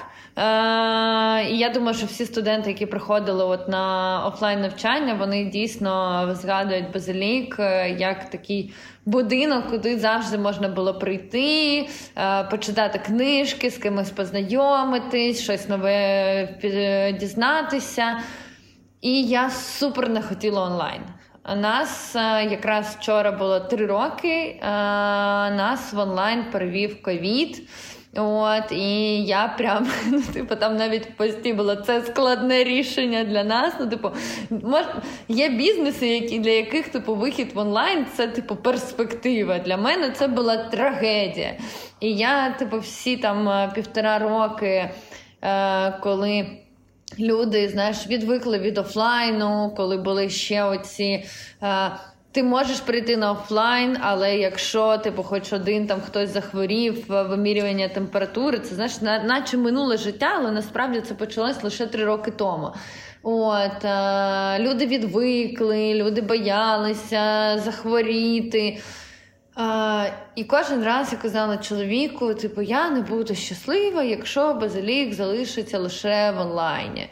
І 1.51 1.59
я 1.59 1.71
думаю, 1.75 1.95
що 1.95 2.07
всі 2.07 2.27
студенти, 2.27 2.71
які 2.71 2.87
приходили 2.87 3.45
от 3.45 3.69
на 3.69 4.25
офлайн 4.27 4.61
навчання, 4.61 5.15
вони 5.15 5.45
дійсно 5.45 6.29
згадують 6.35 6.93
базилік 6.93 7.57
як 7.99 8.31
такий 8.31 8.73
будинок, 9.07 9.71
куди 9.71 9.99
завжди 9.99 10.39
можна 10.39 10.69
було 10.69 10.95
прийти, 10.95 11.89
почитати 12.51 12.99
книжки, 12.99 13.71
з 13.71 13.79
кимось 13.79 14.11
познайомитись, 14.11 15.43
щось 15.43 15.69
нове 15.69 16.59
дізнатися. 17.21 18.19
І 19.01 19.23
я 19.23 19.51
супер 19.51 20.09
не 20.09 20.23
хотіла 20.23 20.63
онлайн. 20.63 21.01
Нас 21.57 22.15
якраз 22.51 22.97
вчора 23.01 23.33
було 23.33 23.61
три 23.61 23.87
роки. 23.87 24.59
Нас 25.57 25.93
в 25.93 25.99
онлайн 25.99 26.45
перевів 26.53 27.03
ковід. 27.03 27.69
От, 28.17 28.73
І 28.73 29.23
я 29.25 29.55
прям, 29.59 29.89
ну, 30.11 30.23
типу, 30.33 30.57
там 30.57 30.77
навіть 30.77 31.07
в 31.07 31.17
пості 31.17 31.53
було 31.53 31.77
це 31.77 32.03
складне 32.03 32.65
рішення 32.65 33.25
для 33.25 33.45
нас. 33.45 33.75
Ну, 33.81 33.87
типу, 33.87 34.11
мож, 34.51 34.85
Є 35.29 35.49
бізнеси, 35.49 36.09
які, 36.09 36.39
для 36.39 36.51
яких 36.51 36.89
типу, 36.89 37.15
вихід 37.15 37.53
в 37.55 37.59
онлайн 37.59 38.07
це 38.17 38.27
типу 38.27 38.57
перспектива. 38.57 39.59
Для 39.59 39.77
мене 39.77 40.11
це 40.11 40.29
була 40.29 40.57
трагедія. 40.57 41.57
І 42.01 42.13
я, 42.13 42.51
типу, 42.51 42.79
всі 42.79 43.17
там 43.17 43.71
півтора 43.75 44.19
роки, 44.19 44.91
е, 45.43 45.99
коли. 46.03 46.47
Люди, 47.19 47.69
знаєш, 47.69 48.07
відвикли 48.07 48.59
від 48.59 48.79
офлайну, 48.79 49.75
коли 49.77 49.97
були 49.97 50.29
ще 50.29 50.65
оці 50.65 51.25
е, 51.63 51.91
ти 52.33 52.43
можеш 52.43 52.81
прийти 52.81 53.17
на 53.17 53.33
офлайн, 53.33 53.97
але 54.01 54.37
якщо 54.37 54.99
типу, 54.99 55.23
хоч 55.23 55.53
один 55.53 55.87
там 55.87 56.01
хтось 56.01 56.31
захворів 56.31 57.05
вимірювання 57.09 57.89
температури, 57.89 58.59
це 58.59 58.75
знаєш, 58.75 59.01
наче 59.01 59.57
минуле 59.57 59.97
життя, 59.97 60.33
але 60.37 60.51
насправді 60.51 61.01
це 61.01 61.15
почалось 61.15 61.63
лише 61.63 61.87
три 61.87 62.05
роки 62.05 62.31
тому. 62.31 62.73
От 63.23 63.85
е, 63.85 64.59
люди 64.59 64.87
відвикли, 64.87 65.95
люди 65.95 66.21
боялися 66.21 67.59
захворіти. 67.65 68.79
Е, 69.61 70.13
і 70.35 70.45
кожен 70.45 70.85
раз 70.85 71.13
я 71.13 71.19
казала 71.19 71.57
чоловіку: 71.57 72.35
типу, 72.35 72.63
я 72.63 72.91
не 72.91 73.01
буду 73.01 73.35
щаслива, 73.35 74.03
якщо 74.03 74.55
базилік 74.55 75.15
залишиться 75.15 75.79
лише 75.79 76.31
в 76.37 76.41
онлайні. 76.41 77.01
Е, 77.01 77.11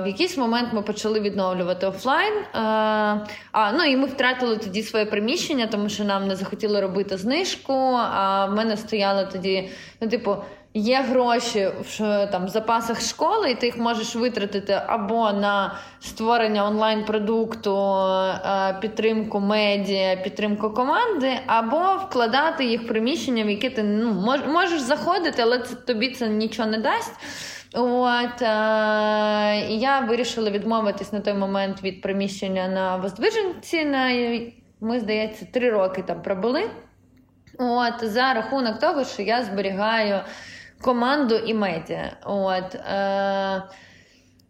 в 0.00 0.06
якийсь 0.06 0.36
момент 0.36 0.68
ми 0.72 0.82
почали 0.82 1.20
відновлювати 1.20 1.86
офлайн. 1.86 2.34
Е, 2.34 2.46
а 3.52 3.72
ну 3.72 3.84
і 3.84 3.96
ми 3.96 4.06
втратили 4.06 4.56
тоді 4.56 4.82
своє 4.82 5.04
приміщення, 5.04 5.66
тому 5.66 5.88
що 5.88 6.04
нам 6.04 6.28
не 6.28 6.36
захотіли 6.36 6.80
робити 6.80 7.16
знижку. 7.16 7.98
А 8.12 8.46
в 8.46 8.54
мене 8.54 8.76
стояло 8.76 9.24
тоді, 9.32 9.68
ну, 10.00 10.08
типу. 10.08 10.36
Є 10.76 11.00
гроші 11.00 11.70
в 11.80 12.26
там 12.26 12.48
запасах 12.48 13.00
школи, 13.00 13.50
і 13.50 13.54
ти 13.54 13.66
їх 13.66 13.78
можеш 13.78 14.16
витратити 14.16 14.80
або 14.86 15.32
на 15.32 15.74
створення 16.00 16.66
онлайн-продукту, 16.66 17.96
е, 17.96 18.78
підтримку 18.80 19.40
медіа, 19.40 20.16
підтримку 20.16 20.70
команди, 20.70 21.30
або 21.46 21.96
вкладати 21.96 22.64
їх 22.64 22.82
в 22.82 22.86
приміщення, 22.86 23.44
в 23.44 23.50
які 23.50 23.70
ти 23.70 23.82
ну, 23.82 24.36
можеш 24.52 24.80
заходити, 24.80 25.42
але 25.42 25.58
це 25.58 25.74
тобі 25.74 26.10
це 26.10 26.28
нічого 26.28 26.68
не 26.68 26.78
дасть. 26.78 27.14
От 27.74 28.42
е- 28.42 29.66
я 29.68 30.00
вирішила 30.00 30.50
відмовитись 30.50 31.12
на 31.12 31.20
той 31.20 31.34
момент 31.34 31.82
від 31.82 32.02
приміщення 32.02 32.68
на 32.68 32.96
Воздвиженці. 32.96 33.84
На 33.84 34.08
ми, 34.80 35.00
здається, 35.00 35.46
три 35.52 35.70
роки 35.70 36.02
там 36.02 36.22
пробули. 36.22 36.70
От 37.58 37.94
за 38.02 38.34
рахунок 38.34 38.78
того, 38.78 39.04
що 39.04 39.22
я 39.22 39.42
зберігаю 39.42 40.20
команду 40.84 41.36
і 41.36 41.54
медіа. 41.54 42.12
От. 42.24 42.74
Е- 42.74 43.62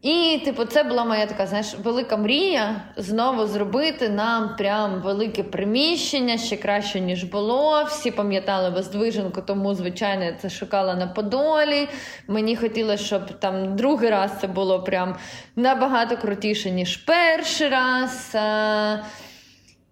і, 0.04 0.40
типу, 0.44 0.64
це 0.64 0.82
була 0.82 1.04
моя 1.04 1.26
така, 1.26 1.46
знаєш, 1.46 1.74
велика 1.84 2.16
мрія 2.16 2.82
знову 2.96 3.46
зробити 3.46 4.08
нам 4.08 4.56
прям 4.56 5.02
велике 5.02 5.42
приміщення, 5.42 6.38
ще 6.38 6.56
краще, 6.56 7.00
ніж 7.00 7.24
було. 7.24 7.84
Всі 7.84 8.10
пам'ятали 8.10 8.70
Воздвиженку, 8.70 9.42
тому, 9.42 9.74
звичайно, 9.74 10.24
я 10.24 10.32
це 10.32 10.50
шукала 10.50 10.94
на 10.94 11.06
Подолі. 11.06 11.88
Мені 12.28 12.56
хотілося, 12.56 13.04
щоб 13.04 13.38
там 13.38 13.76
другий 13.76 14.10
раз 14.10 14.30
це 14.40 14.46
було 14.46 14.82
прям 14.82 15.16
набагато 15.56 16.16
крутіше, 16.16 16.70
ніж 16.70 16.96
перший 16.96 17.68
раз. 17.68 18.36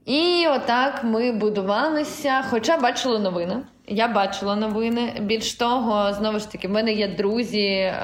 І 0.07 0.47
отак 0.51 1.05
ми 1.05 1.33
будувалися, 1.33 2.45
хоча 2.51 2.77
бачили 2.77 3.19
новини. 3.19 3.57
Я 3.87 4.09
бачила 4.09 4.57
новини. 4.57 5.13
Більш 5.21 5.55
того, 5.55 6.13
знову 6.13 6.39
ж 6.39 6.53
таки, 6.53 6.69
в 6.69 6.71
мене 6.71 6.93
є 6.93 7.09
друзі, 7.09 7.67
е, 7.67 7.95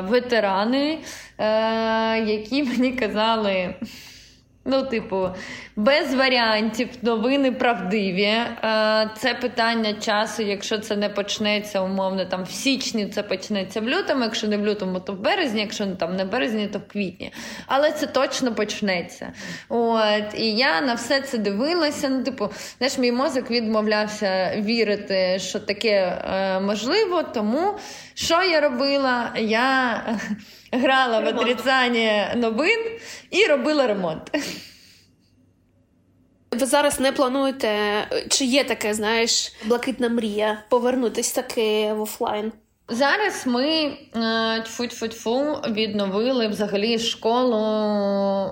ветерани, 0.00 0.98
е, 1.38 2.18
які 2.18 2.62
мені 2.62 2.92
казали. 2.92 3.74
Ну, 4.64 4.82
типу, 4.82 5.28
без 5.76 6.14
варіантів, 6.14 6.88
новини 7.02 7.52
правдиві. 7.52 8.22
Е, 8.22 9.10
це 9.18 9.34
питання 9.34 9.94
часу, 9.94 10.42
якщо 10.42 10.78
це 10.78 10.96
не 10.96 11.08
почнеться, 11.08 11.80
умовно, 11.80 12.24
там 12.24 12.44
в 12.44 12.50
січні 12.50 13.06
це 13.06 13.22
почнеться 13.22 13.80
в 13.80 13.88
лютому, 13.88 14.22
якщо 14.24 14.48
не 14.48 14.56
в 14.56 14.66
лютому, 14.66 15.00
то 15.00 15.12
в 15.12 15.20
березні, 15.20 15.60
якщо 15.60 15.86
там 15.86 16.16
не 16.16 16.24
березні, 16.24 16.66
то 16.66 16.78
в 16.78 16.88
квітні. 16.88 17.32
Але 17.66 17.92
це 17.92 18.06
точно 18.06 18.54
почнеться. 18.54 19.32
От, 19.68 20.34
І 20.36 20.52
я 20.52 20.80
на 20.80 20.94
все 20.94 21.20
це 21.20 21.38
дивилася. 21.38 22.08
Ну, 22.08 22.24
типу, 22.24 22.50
знаєш, 22.78 22.98
мій 22.98 23.12
мозок 23.12 23.50
відмовлявся 23.50 24.54
вірити, 24.56 25.38
що 25.38 25.60
таке 25.60 25.90
е, 25.90 26.60
можливо. 26.60 27.22
Тому 27.22 27.78
що 28.14 28.42
я 28.42 28.60
робила? 28.60 29.32
Я 29.36 30.02
грала 30.72 31.20
ремонт. 31.20 31.36
в 31.36 31.40
отрицання 31.40 32.34
новин 32.36 32.80
і 33.30 33.46
робила 33.46 33.86
ремонт. 33.86 34.30
Ви 36.50 36.66
зараз 36.66 37.00
не 37.00 37.12
плануєте, 37.12 37.68
чи 38.28 38.44
є 38.44 38.64
таке, 38.64 38.94
знаєш, 38.94 39.52
блакитна 39.64 40.08
мрія 40.08 40.62
повернутися 40.68 41.42
таки 41.42 41.92
в 41.92 42.00
офлайн? 42.00 42.52
Зараз 42.88 43.46
ми 43.46 43.92
тьфу-тьфу-тьфу 44.64 45.60
відновили 45.72 46.48
взагалі 46.48 46.98
школу 46.98 47.56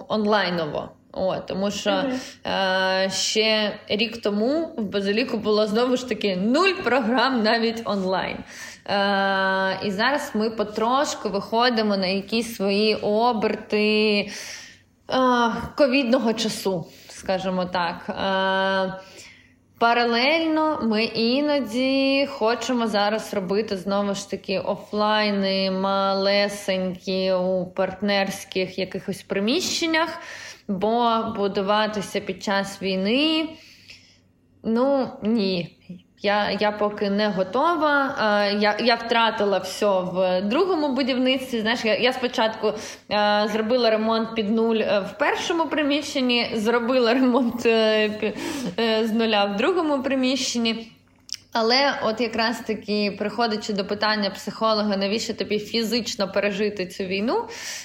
онлайново. 0.08 0.88
О, 1.12 1.36
Тому 1.36 1.70
що 1.70 1.90
mm-hmm. 1.90 3.04
е, 3.04 3.10
ще 3.10 3.78
рік 3.88 4.22
тому 4.22 4.74
в 4.76 4.82
Базиліку 4.82 5.36
було 5.36 5.66
знову 5.66 5.96
ж 5.96 6.08
таки 6.08 6.36
нуль 6.36 6.72
програм 6.84 7.42
навіть 7.42 7.82
онлайн. 7.84 8.36
Е, 8.86 9.86
І 9.86 9.90
зараз 9.90 10.30
ми 10.34 10.50
потрошку 10.50 11.28
виходимо 11.28 11.96
на 11.96 12.06
якісь 12.06 12.56
свої 12.56 12.94
оберти 12.94 14.20
е, 14.20 14.30
ковідного 15.76 16.32
часу, 16.32 16.86
скажімо 17.08 17.64
так. 17.64 18.08
Е, 18.08 19.00
Паралельно 19.80 20.80
ми 20.82 21.04
іноді 21.04 22.26
хочемо 22.30 22.86
зараз 22.86 23.34
робити 23.34 23.76
знову 23.76 24.14
ж 24.14 24.30
таки 24.30 24.58
офлайни 24.58 25.70
малесенькі 25.70 27.32
у 27.32 27.66
партнерських 27.66 28.78
якихось 28.78 29.22
приміщеннях, 29.22 30.18
бо 30.68 31.24
будуватися 31.36 32.20
під 32.20 32.42
час 32.42 32.82
війни. 32.82 33.48
Ну, 34.62 35.08
ні. 35.22 35.76
Я 36.22 36.50
я 36.50 36.72
поки 36.72 37.10
не 37.10 37.28
готова. 37.28 38.14
Я 38.60 38.76
я 38.80 38.94
втратила 38.96 39.58
все 39.58 39.86
в 39.86 40.42
другому 40.42 40.94
будівництві. 40.94 41.60
Знаєш, 41.60 41.84
я 41.84 41.96
я 41.96 42.12
спочатку 42.12 42.72
а, 43.08 43.48
зробила 43.48 43.90
ремонт 43.90 44.34
під 44.34 44.50
нуль 44.50 44.76
е, 44.76 45.00
в 45.00 45.18
першому 45.18 45.66
приміщенні, 45.66 46.50
зробила 46.54 47.14
ремонт 47.14 47.66
е, 47.66 48.32
е, 48.78 49.06
з 49.06 49.12
нуля 49.12 49.44
в 49.44 49.56
другому 49.56 50.02
приміщенні. 50.02 50.92
Але 51.52 51.94
от 52.02 52.20
якраз 52.20 52.60
таки, 52.66 53.16
приходячи 53.18 53.72
до 53.72 53.84
питання 53.84 54.30
психолога, 54.30 54.96
навіщо 54.96 55.34
тобі 55.34 55.58
фізично 55.58 56.32
пережити 56.32 56.86
цю 56.86 57.04
війну, 57.04 57.44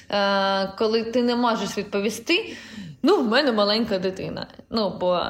е, 0.09 0.67
коли 0.77 1.03
ти 1.03 1.23
не 1.23 1.35
можеш 1.35 1.77
відповісти, 1.77 2.55
ну, 3.03 3.21
в 3.21 3.27
мене 3.27 3.51
маленька 3.51 3.99
дитина. 3.99 4.47
Ну, 4.69 4.97
бо 4.99 5.25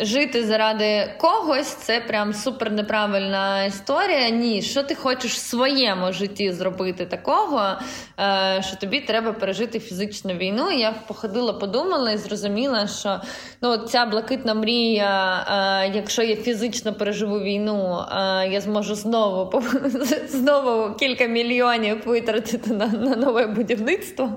жити 0.00 0.46
заради 0.46 1.14
когось 1.18 1.66
це 1.66 2.00
прям 2.00 2.32
супер 2.32 2.72
неправильна 2.72 3.64
історія. 3.64 4.30
Ні, 4.30 4.62
що 4.62 4.82
ти 4.82 4.94
хочеш 4.94 5.32
в 5.32 5.38
своєму 5.38 6.12
житті 6.12 6.52
зробити 6.52 7.06
такого, 7.06 7.72
е, 8.20 8.62
що 8.66 8.76
тобі 8.76 9.00
треба 9.00 9.32
пережити 9.32 9.80
фізичну 9.80 10.34
війну. 10.34 10.70
І 10.70 10.80
я 10.80 10.94
походила, 11.06 11.52
подумала 11.52 12.10
і 12.10 12.18
зрозуміла, 12.18 12.86
що 12.86 13.20
ну, 13.62 13.76
ця 13.76 14.06
блакитна 14.06 14.54
мрія, 14.54 15.44
е, 15.86 15.92
якщо 15.94 16.22
я 16.22 16.36
фізично 16.36 16.94
переживу 16.94 17.40
війну, 17.40 17.98
е, 18.12 18.48
я 18.50 18.60
зможу 18.60 18.94
знову 18.94 19.62
знову 20.28 20.94
кілька 20.94 21.26
мільйонів 21.26 22.02
витратити 22.06 22.74
на 22.74 22.86
на 22.86 23.16
нове 23.16 23.46
будівництво. 23.46 24.30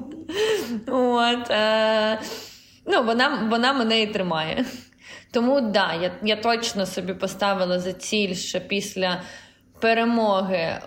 От, 0.87 1.51
Ну, 2.85 3.03
вона, 3.03 3.47
вона 3.49 3.73
мене 3.73 4.01
і 4.01 4.07
тримає. 4.07 4.65
Тому 5.31 5.61
да, 5.61 5.93
я 5.93 6.11
я 6.23 6.35
точно 6.35 6.85
собі 6.85 7.13
поставила 7.13 7.79
за 7.79 7.93
ціль, 7.93 8.33
що 8.33 8.61
після 8.61 9.21
перемоги 9.79 10.57
е, 10.57 10.79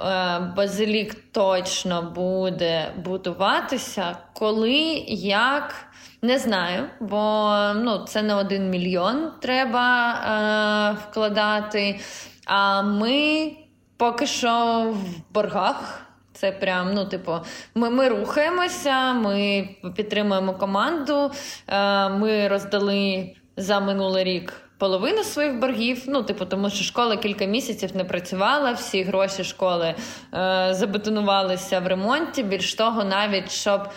базилік 0.57 1.15
точно 1.33 2.03
буде 2.03 2.93
будуватися, 3.05 4.17
коли 4.33 5.05
як. 5.09 5.75
Не 6.23 6.39
знаю, 6.39 6.85
бо 7.01 7.57
ну, 7.75 7.99
це 7.99 8.23
не 8.23 8.35
один 8.35 8.71
мільйон 8.71 9.33
треба 9.41 10.13
е, 10.13 10.97
вкладати. 11.11 12.01
А 12.47 12.83
ми 12.83 13.53
поки 13.97 14.27
що 14.27 14.85
в 14.91 15.33
боргах. 15.35 16.01
Це 16.33 16.53
прям, 16.53 16.95
ну, 16.95 17.05
типу, 17.05 17.33
ми 17.75 17.91
ми 17.91 18.09
рухаємося, 18.09 19.13
ми 19.13 19.69
підтримуємо 19.97 20.55
команду. 20.55 21.31
Е, 21.69 22.09
Ми 22.09 22.49
роздали 22.49 23.31
за 23.57 23.81
минулий 23.81 24.25
рік 24.25 24.53
половину 24.79 25.25
своїх 25.25 25.59
боргів. 25.59 26.03
Ну, 26.07 26.23
типу, 26.23 26.45
тому 26.45 26.71
що 26.71 26.85
школа 26.85 27.17
кілька 27.17 27.45
місяців 27.45 27.97
не 27.97 28.05
працювала, 28.05 28.73
всі 28.73 29.03
гроші 29.03 29.45
школи 29.45 29.95
е, 30.35 30.69
забетонувалися 30.75 31.81
в 31.81 31.87
ремонті. 31.87 32.43
Більш 32.43 32.75
того, 32.75 33.05
навіть 33.05 33.51
щоб 33.51 33.89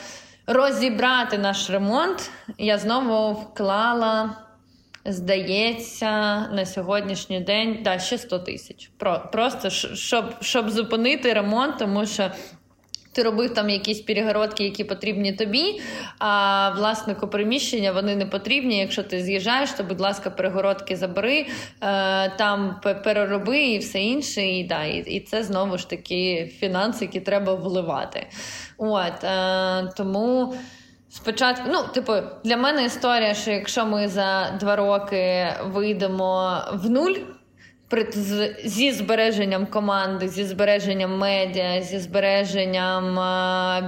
розібрати 0.48 1.38
наш 1.38 1.70
ремонт, 1.70 2.32
я 2.58 2.78
знову 2.78 3.34
вклала. 3.34 4.36
Здається, 5.10 6.39
на 6.48 6.65
сьогоднішній 6.65 7.39
день 7.39 7.80
да, 7.84 8.00
ще 8.00 8.17
100 8.17 8.39
тисяч. 8.39 8.91
Про, 8.98 9.30
Просто 9.32 9.70
щоб 9.96 10.26
щоб 10.41 10.70
зупинити 10.70 11.34
ремонт, 11.34 11.78
тому 11.78 12.06
що 12.06 12.32
ти 13.17 13.23
робив 13.23 13.53
там 13.53 13.69
якісь 13.69 14.01
перегородки, 14.01 14.63
які 14.63 14.84
потрібні 14.84 15.34
тобі, 15.34 15.82
а 16.19 16.69
власнику 16.69 17.27
приміщення 17.27 17.91
вони 17.91 18.15
не 18.15 18.25
потрібні. 18.25 18.80
Якщо 18.80 19.03
ти 19.03 19.21
з'їжджаєш, 19.21 19.71
то, 19.71 19.84
будь 19.84 19.99
ласка, 19.99 20.30
перегородки 20.30 20.95
забери, 20.95 21.45
е, 21.82 22.30
там 22.30 22.82
перероби 23.03 23.60
і 23.60 23.77
все 23.77 23.99
інше. 23.99 24.41
І 24.41 24.63
да, 24.63 24.84
і, 24.84 25.19
це 25.19 25.43
знову 25.43 25.77
ж 25.77 25.89
таки 25.89 26.51
фінанси, 26.60 27.06
які 27.06 27.19
треба 27.19 27.53
вливати. 27.53 28.27
От, 28.77 29.23
е, 29.23 29.93
Тому. 29.97 30.56
Спочатку, 31.10 31.63
ну, 31.71 31.80
типу, 31.93 32.13
для 32.43 32.58
мене 32.58 32.86
історія, 32.86 33.34
що 33.34 33.51
якщо 33.51 33.86
ми 33.86 34.08
за 34.08 34.58
два 34.60 34.75
роки 34.75 35.47
вийдемо 35.65 36.62
в 36.73 36.89
нуль, 36.89 37.13
зі 38.65 38.91
збереженням 38.91 39.65
команди, 39.65 40.30
зі 40.30 40.45
збереженням 40.45 41.17
медіа, 41.17 41.82
зі 41.82 42.00
збереженням 42.00 43.19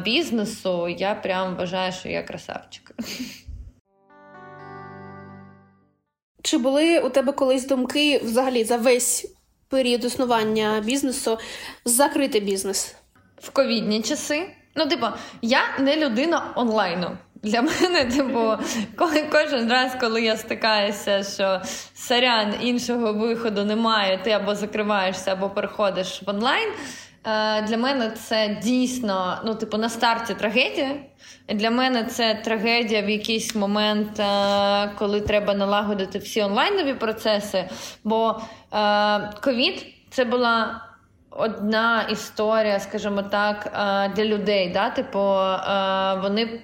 бізнесу, 0.04 0.88
я 0.88 1.16
прям 1.16 1.56
вважаю, 1.56 1.92
що 1.92 2.10
я 2.10 2.24
красавчик. 2.24 2.92
Чи 6.42 6.58
були 6.58 7.00
у 7.00 7.10
тебе 7.10 7.32
колись 7.32 7.68
думки 7.68 8.18
взагалі 8.24 8.64
за 8.64 8.78
весь 8.78 9.36
період 9.68 10.04
існування 10.06 10.84
бізнесу 10.86 11.38
закрити 11.86 12.40
бізнес? 12.40 12.96
В 13.42 13.50
ковідні 13.50 14.02
часи. 14.02 14.48
Ну, 14.76 14.86
типу, 14.86 15.06
я 15.42 15.62
не 15.80 15.98
людина 15.98 16.54
онлайну. 16.56 17.18
Для 17.44 17.62
мене, 17.62 18.06
типу, 18.06 18.54
кожен 19.32 19.72
раз, 19.72 19.96
коли 20.00 20.22
я 20.22 20.38
стикаюся, 20.38 21.24
що 21.24 21.62
сорян 21.96 22.54
іншого 22.62 23.14
виходу 23.14 23.66
немає, 23.66 24.20
ти 24.24 24.32
або 24.32 24.56
закриваєшся, 24.56 25.32
або 25.32 25.50
переходиш 25.50 26.22
в 26.26 26.30
онлайн. 26.30 26.70
Е, 27.26 27.62
для 27.62 27.78
мене 27.78 28.12
це 28.12 28.58
дійсно, 28.64 29.38
ну, 29.46 29.56
типу, 29.56 29.78
на 29.78 29.90
старті 29.90 30.34
трагедія. 30.34 30.96
Для 31.50 31.72
мене 31.72 32.04
це 32.04 32.42
трагедія 32.44 33.02
в 33.02 33.10
якийсь 33.10 33.56
момент, 33.56 34.20
е, 34.20 34.92
коли 34.98 35.22
треба 35.22 35.54
налагодити 35.54 36.20
всі 36.20 36.42
онлайнові 36.42 36.94
процеси. 36.94 37.70
Бо 38.04 38.42
е, 38.74 39.32
ковід 39.44 39.86
це 40.10 40.26
була 40.26 40.82
одна 41.30 42.02
історія, 42.12 42.80
скажімо 42.80 43.22
так, 43.22 43.72
для 44.16 44.26
людей. 44.26 44.70
Да? 44.70 44.90
Типу, 44.90 45.20
вони 46.22 46.62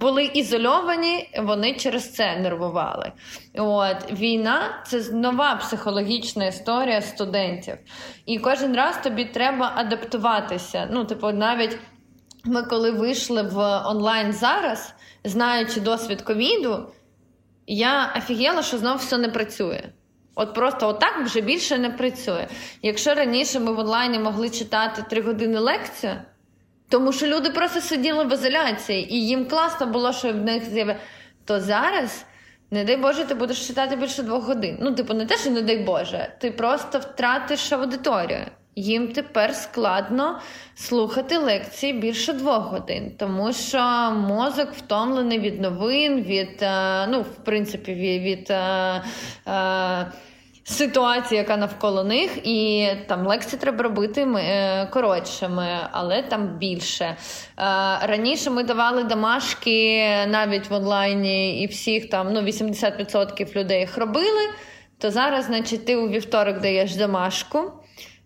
були 0.00 0.24
ізольовані, 0.24 1.30
вони 1.38 1.74
через 1.74 2.12
це 2.12 2.36
нервували. 2.36 3.12
От 3.54 4.12
Війна 4.12 4.82
це 4.86 5.12
нова 5.12 5.54
психологічна 5.54 6.46
історія 6.46 7.02
студентів. 7.02 7.74
І 8.26 8.38
кожен 8.38 8.76
раз 8.76 8.98
тобі 9.02 9.24
треба 9.24 9.72
адаптуватися. 9.76 10.88
Ну, 10.92 11.04
типу, 11.04 11.32
навіть 11.32 11.78
ми, 12.44 12.62
коли 12.62 12.90
вийшли 12.90 13.42
в 13.42 13.82
онлайн 13.86 14.32
зараз, 14.32 14.94
знаючи 15.24 15.80
досвід 15.80 16.22
ковіду, 16.22 16.86
я 17.66 18.14
офігела, 18.16 18.62
що 18.62 18.78
знову 18.78 18.98
все 18.98 19.18
не 19.18 19.28
працює. 19.28 19.82
От 20.34 20.54
просто 20.54 20.88
отак 20.88 21.20
вже 21.24 21.40
більше 21.40 21.78
не 21.78 21.90
працює. 21.90 22.46
Якщо 22.82 23.14
раніше 23.14 23.60
ми 23.60 23.72
в 23.72 23.78
онлайні 23.78 24.18
могли 24.18 24.50
читати 24.50 25.04
три 25.10 25.22
години 25.22 25.58
лекцію. 25.58 26.14
Тому 26.88 27.12
що 27.12 27.26
люди 27.26 27.50
просто 27.50 27.80
сиділи 27.80 28.24
в 28.24 28.32
ізоляції, 28.32 29.14
і 29.14 29.26
їм 29.26 29.48
класно 29.48 29.86
було, 29.86 30.12
що 30.12 30.32
в 30.32 30.36
них 30.36 30.64
з'явилося. 30.64 31.00
То 31.44 31.60
зараз, 31.60 32.24
не 32.70 32.84
дай 32.84 32.96
Боже, 32.96 33.24
ти 33.24 33.34
будеш 33.34 33.66
читати 33.66 33.96
більше 33.96 34.22
двох 34.22 34.44
годин. 34.44 34.78
Ну, 34.80 34.94
типу, 34.94 35.14
не 35.14 35.26
те, 35.26 35.36
що 35.36 35.50
не 35.50 35.62
дай 35.62 35.78
Боже, 35.78 36.28
ти 36.40 36.50
просто 36.50 36.98
втратиш 36.98 37.72
аудиторію. 37.72 38.46
Їм 38.76 39.08
тепер 39.12 39.54
складно 39.54 40.40
слухати 40.74 41.38
лекції 41.38 41.92
більше 41.92 42.32
двох 42.32 42.64
годин, 42.64 43.12
тому 43.18 43.52
що 43.52 44.10
мозок 44.10 44.72
втомлений 44.72 45.38
від 45.38 45.60
новин, 45.60 46.22
від, 46.22 46.62
е, 46.62 47.06
ну, 47.06 47.20
в 47.20 47.44
принципі, 47.44 47.94
від. 47.94 48.24
від 48.24 48.52
ситуація, 50.64 51.40
яка 51.40 51.56
навколо 51.56 52.04
них, 52.04 52.46
і 52.46 52.88
там 53.06 53.26
лекції 53.26 53.60
треба 53.60 53.82
робити 53.82 54.22
е, 54.22 54.86
коротшими, 54.92 55.78
але 55.92 56.22
там 56.22 56.58
більше. 56.58 57.04
Е, 57.04 57.16
раніше 58.02 58.50
ми 58.50 58.62
давали 58.62 59.04
домашки 59.04 60.06
навіть 60.26 60.70
в 60.70 60.74
онлайні, 60.74 61.62
і 61.62 61.66
всіх 61.66 62.10
там 62.10 62.32
ну 62.32 62.40
80% 62.40 63.56
людей 63.56 63.80
їх 63.80 63.98
робили. 63.98 64.50
То 64.98 65.10
зараз, 65.10 65.44
значить, 65.44 65.86
ти 65.86 65.96
у 65.96 66.08
вівторок 66.08 66.60
даєш 66.60 66.96
домашку. 66.96 67.72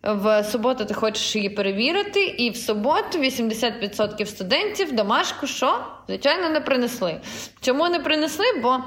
В 0.02 0.44
суботу 0.44 0.84
ти 0.84 0.94
хочеш 0.94 1.36
її 1.36 1.50
перевірити, 1.50 2.24
і 2.24 2.50
в 2.50 2.56
суботу 2.56 3.18
80% 3.18 4.26
студентів 4.26 4.96
домашку 4.96 5.46
що? 5.46 5.78
Звичайно, 6.08 6.50
не 6.50 6.60
принесли. 6.60 7.20
Чому 7.60 7.88
не 7.88 7.98
принесли? 7.98 8.44
Бо 8.62 8.78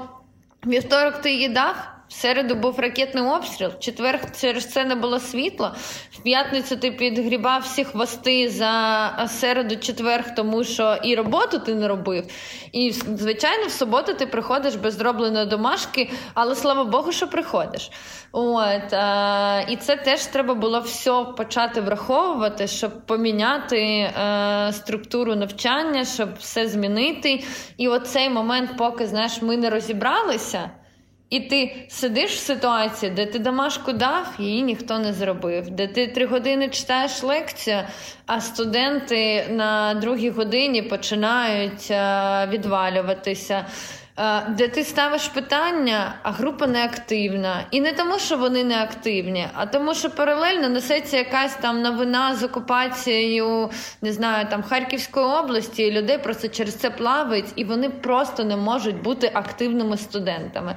вівторок 0.66 1.14
ти 1.20 1.32
її 1.32 1.48
дав, 1.48 1.76
в 2.12 2.14
середу 2.14 2.54
був 2.54 2.80
ракетний 2.80 3.24
обстріл, 3.24 3.68
в 3.68 3.78
четвер 3.78 4.20
через 4.40 4.66
це 4.66 4.84
не 4.84 4.94
було 4.94 5.20
світла. 5.20 5.74
В 6.10 6.22
п'ятницю 6.22 6.76
ти 6.76 6.90
підгрібав 6.90 7.62
всі 7.62 7.84
хвости 7.84 8.48
за 8.48 9.28
середу, 9.28 9.76
четвер, 9.76 10.34
тому 10.34 10.64
що 10.64 10.98
і 11.02 11.14
роботу 11.14 11.58
ти 11.58 11.74
не 11.74 11.88
робив. 11.88 12.24
І, 12.72 12.90
звичайно, 12.92 13.66
в 13.66 13.70
суботу 13.70 14.14
ти 14.14 14.26
приходиш 14.26 14.74
без 14.74 14.94
зробленої 14.94 15.46
домашки, 15.46 16.10
але 16.34 16.54
слава 16.54 16.84
Богу, 16.84 17.12
що 17.12 17.28
приходиш. 17.28 17.90
От, 18.32 18.92
а, 18.92 19.62
І 19.68 19.76
це 19.76 19.96
теж 19.96 20.26
треба 20.26 20.54
було 20.54 20.80
все 20.80 21.24
почати 21.36 21.80
враховувати, 21.80 22.66
щоб 22.66 23.06
поміняти 23.06 24.10
а, 24.14 24.68
е, 24.68 24.72
структуру 24.72 25.34
навчання, 25.34 26.04
щоб 26.04 26.28
все 26.38 26.68
змінити. 26.68 27.44
І 27.76 27.88
оцей 27.88 28.30
момент, 28.30 28.70
поки 28.78 29.06
знаєш, 29.06 29.42
ми 29.42 29.56
не 29.56 29.70
розібралися. 29.70 30.70
І 31.32 31.40
ти 31.40 31.76
сидиш 31.88 32.34
в 32.34 32.38
ситуації, 32.38 33.12
де 33.12 33.26
ти 33.26 33.38
домашку 33.38 33.92
дав, 33.92 34.34
її 34.38 34.62
ніхто 34.62 34.98
не 34.98 35.12
зробив, 35.12 35.70
де 35.70 35.86
ти 35.86 36.06
три 36.06 36.26
години 36.26 36.68
читаєш 36.68 37.22
лекцію, 37.22 37.82
а 38.26 38.40
студенти 38.40 39.46
на 39.50 39.94
другій 39.94 40.30
годині 40.30 40.82
починають 40.82 41.90
е, 41.90 42.48
відвалюватися. 42.50 43.66
Е, 44.18 44.46
де 44.48 44.68
ти 44.68 44.84
ставиш 44.84 45.28
питання, 45.28 46.14
а 46.22 46.30
група 46.30 46.66
не 46.66 46.84
активна. 46.84 47.64
І 47.70 47.80
не 47.80 47.92
тому, 47.92 48.18
що 48.18 48.36
вони 48.36 48.64
не 48.64 48.82
активні, 48.82 49.46
а 49.54 49.66
тому, 49.66 49.94
що 49.94 50.10
паралельно 50.10 50.68
несеться 50.68 51.16
якась 51.16 51.56
там 51.56 51.82
новина 51.82 52.36
з 52.36 52.42
окупацією, 52.42 53.70
не 54.02 54.12
знаю, 54.12 54.46
там 54.50 54.62
Харківської 54.62 55.26
області, 55.26 55.82
і 55.82 55.90
людей 55.90 56.18
просто 56.18 56.48
через 56.48 56.74
це 56.74 56.90
плавають, 56.90 57.52
і 57.56 57.64
вони 57.64 57.90
просто 57.90 58.44
не 58.44 58.56
можуть 58.56 59.02
бути 59.02 59.30
активними 59.34 59.96
студентами. 59.96 60.76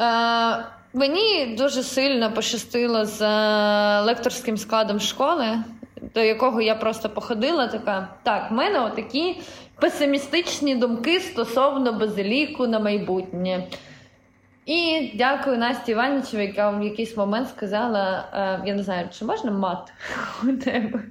Е, 0.00 0.64
Мені 0.92 1.54
дуже 1.58 1.82
сильно 1.82 2.32
пощастило 2.32 3.04
з 3.04 3.22
е, 3.22 4.00
лекторським 4.00 4.56
складом 4.56 5.00
школи, 5.00 5.58
до 6.14 6.20
якого 6.20 6.60
я 6.60 6.74
просто 6.74 7.08
походила. 7.10 7.66
Така 7.66 8.08
так, 8.22 8.50
в 8.50 8.54
мене 8.54 8.80
отакі 8.80 9.40
песимістичні 9.80 10.74
думки 10.74 11.20
стосовно 11.20 11.92
базиліку 11.92 12.66
на 12.66 12.78
майбутнє. 12.78 13.64
І 14.66 15.10
дякую 15.14 15.58
Насті 15.58 15.92
Іванічеві, 15.92 16.42
яка 16.42 16.70
в 16.70 16.84
якийсь 16.84 17.16
момент 17.16 17.48
сказала: 17.48 18.28
е, 18.32 18.68
я 18.68 18.74
не 18.74 18.82
знаю, 18.82 19.08
чи 19.18 19.24
можна 19.24 19.50
мат 19.50 19.92
у 20.42 20.52
тебе. 20.52 21.02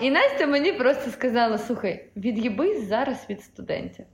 І 0.00 0.10
Настя 0.10 0.46
мені 0.46 0.72
просто 0.72 1.10
сказала: 1.10 1.58
слухай, 1.58 2.04
від'їбись 2.16 2.88
зараз 2.88 3.26
від 3.30 3.42
студентів. 3.42 4.06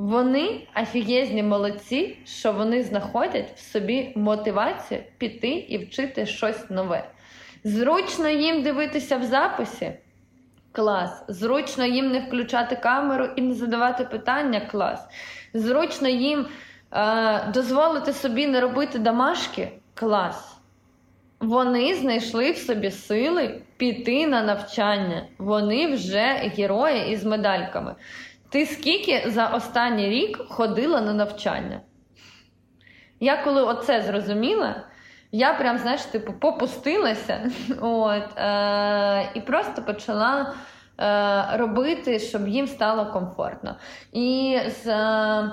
Вони 0.00 0.60
офігезні 0.82 1.42
молодці, 1.42 2.16
що 2.24 2.52
вони 2.52 2.82
знаходять 2.82 3.52
в 3.56 3.60
собі 3.60 4.12
мотивацію 4.16 5.00
піти 5.18 5.48
і 5.48 5.78
вчити 5.78 6.26
щось 6.26 6.70
нове. 6.70 7.04
Зручно 7.64 8.28
їм 8.28 8.62
дивитися 8.62 9.16
в 9.16 9.24
записі. 9.24 9.92
Клас. 10.72 11.24
Зручно 11.28 11.84
їм 11.84 12.12
не 12.12 12.20
включати 12.20 12.76
камеру 12.76 13.28
і 13.36 13.42
не 13.42 13.54
задавати 13.54 14.04
питання 14.04 14.60
клас. 14.60 15.06
Зручно 15.54 16.08
їм 16.08 16.46
е, 16.92 17.50
дозволити 17.54 18.12
собі 18.12 18.46
не 18.46 18.60
робити 18.60 18.98
домашки 18.98 19.72
клас. 19.94 20.56
Вони 21.40 21.94
знайшли 21.94 22.52
в 22.52 22.56
собі 22.56 22.90
сили 22.90 23.60
піти 23.76 24.26
на 24.26 24.42
навчання. 24.42 25.26
Вони 25.38 25.86
вже 25.94 26.52
герої 26.56 27.12
із 27.12 27.24
медальками. 27.24 27.94
Ти 28.50 28.66
скільки 28.66 29.30
за 29.30 29.46
останній 29.46 30.08
рік 30.08 30.38
ходила 30.48 31.00
на 31.00 31.14
навчання? 31.14 31.80
Я 33.20 33.36
коли 33.36 33.62
оце 33.62 34.02
зрозуміла, 34.02 34.74
я 35.32 35.54
прям, 35.54 35.78
знаєш, 35.78 36.02
типу, 36.02 36.32
попустилася 36.32 37.50
от, 37.80 38.38
е, 38.38 39.30
і 39.34 39.40
просто 39.40 39.82
почала 39.82 40.54
е, 41.00 41.58
робити, 41.58 42.18
щоб 42.18 42.48
їм 42.48 42.66
стало 42.66 43.12
комфортно. 43.12 43.76
І 44.12 44.58
з 44.82 44.86
е, 44.86 45.50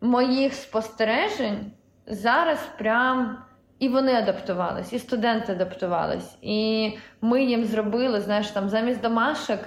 моїх 0.00 0.54
спостережень 0.54 1.72
зараз 2.06 2.68
прям. 2.78 3.38
І 3.78 3.88
вони 3.88 4.14
адаптувались, 4.14 4.92
і 4.92 4.98
студенти 4.98 5.52
адаптувались. 5.52 6.36
І 6.42 6.90
ми 7.20 7.44
їм 7.44 7.64
зробили, 7.64 8.20
знаєш, 8.20 8.48
там 8.48 8.68
замість 8.68 9.00
домашок 9.00 9.58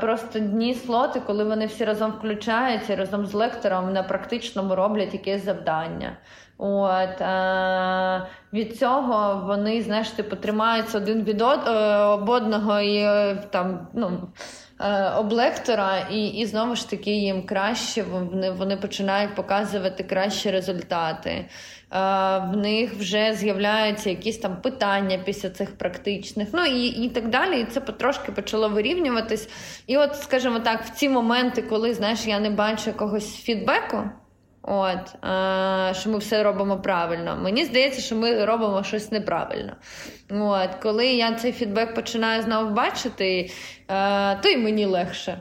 просто 0.00 0.38
дні 0.38 0.74
слоти, 0.74 1.20
коли 1.20 1.44
вони 1.44 1.66
всі 1.66 1.84
разом 1.84 2.10
включаються 2.10 2.96
разом 2.96 3.26
з 3.26 3.34
лектором 3.34 3.92
на 3.92 4.02
практичному 4.02 4.74
роблять 4.74 5.14
якесь 5.14 5.44
завдання. 5.44 6.16
От 6.58 7.20
е, 7.20 8.26
від 8.52 8.78
цього 8.78 9.44
вони, 9.46 9.82
знаєш, 9.82 10.08
типу, 10.08 10.36
тримаються 10.36 10.98
один 10.98 11.22
від 11.22 11.40
е, 11.40 11.54
одного 12.26 12.80
і 12.80 12.96
е, 12.96 13.34
там, 13.50 13.86
ну. 13.94 14.28
Е, 14.82 15.10
облектора, 15.10 15.98
і 16.10 16.26
і 16.26 16.46
знову 16.46 16.76
ж 16.76 16.90
таки 16.90 17.10
їм 17.10 17.42
краще 17.42 18.02
вони 18.02 18.50
вони 18.50 18.76
починають 18.76 19.34
показувати 19.34 20.04
кращі 20.04 20.50
результати. 20.50 21.30
Е, 21.30 21.46
в 22.38 22.56
них 22.56 22.94
вже 22.94 23.34
з'являються 23.34 24.10
якісь 24.10 24.38
там 24.38 24.56
питання 24.62 25.18
після 25.24 25.50
цих 25.50 25.78
практичних, 25.78 26.48
ну 26.52 26.64
і 26.64 26.86
і 26.86 27.08
так 27.08 27.28
далі. 27.28 27.60
І 27.60 27.64
це 27.64 27.80
потрошки 27.80 28.32
почало 28.32 28.68
вирівнюватись. 28.68 29.48
І 29.86 29.96
от, 29.96 30.16
скажімо 30.16 30.60
так, 30.60 30.82
в 30.84 30.90
ці 30.90 31.08
моменти, 31.08 31.62
коли 31.62 31.94
знаєш, 31.94 32.26
я 32.26 32.40
не 32.40 32.50
бачу 32.50 32.90
якогось 32.90 33.36
фідбеку. 33.36 34.10
От, 34.72 35.08
що 35.96 36.10
ми 36.10 36.18
все 36.18 36.42
робимо 36.42 36.78
правильно. 36.80 37.38
Мені 37.42 37.64
здається, 37.64 38.00
що 38.00 38.16
ми 38.16 38.44
робимо 38.44 38.82
щось 38.82 39.12
неправильно. 39.12 39.76
От, 40.30 40.74
Коли 40.82 41.06
я 41.06 41.34
цей 41.34 41.52
фідбек 41.52 41.94
починаю 41.94 42.42
знову 42.42 42.70
бачити, 42.70 43.50
е, 43.88 44.36
то 44.42 44.48
й 44.48 44.56
мені 44.56 44.86
легше. 44.86 45.40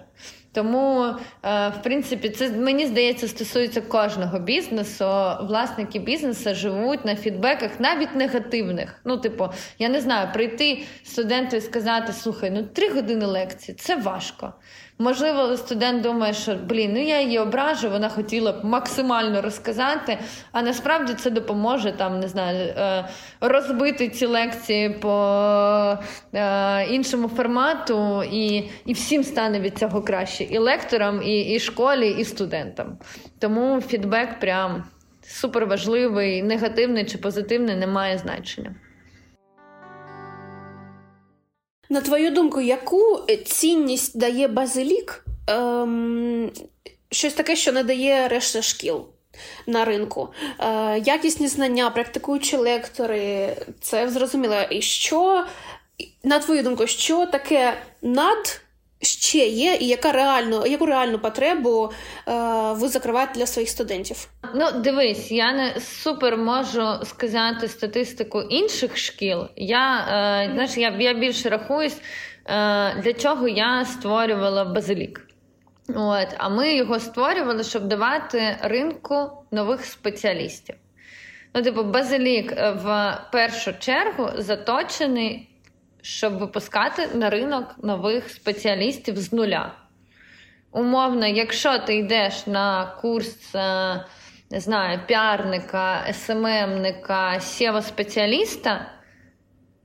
Тому, 0.51 1.05
е, 1.43 1.69
в 1.69 1.83
принципі, 1.83 2.29
це 2.29 2.49
мені 2.49 2.87
здається 2.87 3.27
стосується 3.27 3.81
кожного 3.81 4.39
бізнесу. 4.39 5.05
Власники 5.41 5.99
бізнесу 5.99 6.55
живуть 6.55 7.05
на 7.05 7.15
фідбеках, 7.15 7.71
навіть 7.79 8.15
негативних. 8.15 9.01
Ну, 9.05 9.17
типу, 9.17 9.49
я 9.79 9.89
не 9.89 10.01
знаю, 10.01 10.29
прийти 10.33 10.83
студенту 11.03 11.55
і 11.55 11.61
сказати: 11.61 12.13
слухай, 12.13 12.51
ну 12.51 12.63
три 12.63 12.89
години 12.89 13.25
лекції 13.25 13.75
це 13.75 13.95
важко. 13.95 14.53
Можливо, 15.01 15.57
студент 15.57 16.01
думає, 16.01 16.33
що 16.33 16.55
блін, 16.55 16.93
ну 16.93 17.03
я 17.03 17.21
її 17.21 17.39
ображу, 17.39 17.89
вона 17.89 18.09
хотіла 18.09 18.51
б 18.51 18.65
максимально 18.65 19.41
розказати, 19.41 20.17
а 20.51 20.61
насправді 20.61 21.13
це 21.13 21.29
допоможе 21.29 21.91
там, 21.91 22.19
не 22.19 22.27
знаю, 22.27 22.73
е, 22.77 23.09
розбити 23.41 24.09
ці 24.09 24.25
лекції 24.25 24.89
по 24.89 25.97
е, 26.33 26.85
іншому 26.85 27.27
формату, 27.27 28.23
і 28.31 28.69
і 28.85 28.93
всім 28.93 29.23
стане 29.23 29.59
від 29.59 29.77
цього 29.77 30.01
краще. 30.01 30.43
І 30.43 30.57
лекторам, 30.57 31.21
і, 31.23 31.41
і 31.41 31.59
школі, 31.59 32.09
і 32.09 32.25
студентам. 32.25 32.97
Тому 33.39 33.81
фідбек 33.81 34.39
прям 34.39 34.83
супер 35.21 35.65
важливий, 35.65 36.43
негативний 36.43 37.05
чи 37.05 37.17
позитивний, 37.17 37.75
не 37.75 37.87
має 37.87 38.17
значення. 38.17 38.75
На 41.89 42.01
твою 42.01 42.31
думку, 42.31 42.61
яку 42.61 43.19
цінність 43.45 44.17
дає 44.17 44.47
базилік? 44.47 45.25
Ем, 45.47 46.51
щось 47.11 47.33
таке, 47.33 47.55
що 47.55 47.71
не 47.71 47.83
дає 47.83 48.27
решта 48.27 48.61
шкіл 48.61 49.05
на 49.67 49.85
ринку. 49.85 50.29
Е, 50.59 50.99
Якісні 51.05 51.47
знання, 51.47 51.89
практикуючі 51.89 52.57
лектори, 52.57 53.55
це 53.81 54.09
зрозуміло. 54.09 54.55
І 54.69 54.81
що, 54.81 55.45
на 56.23 56.39
твою 56.39 56.63
думку, 56.63 56.87
що 56.87 57.25
таке 57.25 57.73
над 58.01 58.61
ще 59.01 59.47
є, 59.47 59.77
і 59.79 59.87
яка 59.87 60.11
реально, 60.11 60.65
яку 60.67 60.85
реальну 60.85 61.19
потребу 61.19 61.91
е, 62.27 62.31
ви 62.73 62.87
закриваєте 62.87 63.33
для 63.35 63.45
своїх 63.45 63.69
студентів? 63.69 64.27
Ну, 64.55 64.65
дивись, 64.71 65.31
я 65.31 65.53
не 65.53 65.79
супер 65.79 66.37
можу 66.37 66.87
сказати 67.03 67.67
статистику 67.67 68.41
інших 68.41 68.97
шкіл. 68.97 69.47
Я 69.55 69.99
е, 69.99 70.51
знаєш, 70.53 70.77
я, 70.77 70.89
я 70.99 71.13
більше 71.13 71.49
рахуюсь, 71.49 71.97
е, 71.97 72.01
для 73.03 73.13
чого 73.13 73.47
я 73.47 73.85
створювала 73.85 74.65
базилік. 74.65 75.25
От, 75.95 76.27
А 76.37 76.49
ми 76.49 76.75
його 76.75 76.99
створювали, 76.99 77.63
щоб 77.63 77.87
давати 77.87 78.57
ринку 78.61 79.29
нових 79.51 79.85
спеціалістів. 79.85 80.75
Ну, 81.55 81.61
типу, 81.61 81.83
базилік 81.83 82.51
в 82.57 83.17
першу 83.31 83.73
чергу 83.79 84.29
заточений 84.37 85.48
щоб 86.09 86.37
випускати 86.37 87.07
на 87.13 87.29
ринок 87.29 87.75
нових 87.83 88.29
спеціалістів 88.29 89.17
з 89.17 89.33
нуля. 89.33 89.71
Умовно, 90.71 91.27
якщо 91.27 91.79
ти 91.79 91.95
йдеш 91.95 92.47
на 92.47 92.85
курс 93.01 93.55
е, 93.55 94.05
не 94.51 94.59
знаю, 94.59 94.99
піарника, 95.07 96.13
СММника, 96.13 97.33
SEO 97.33 97.81
спеціаліста 97.81 98.91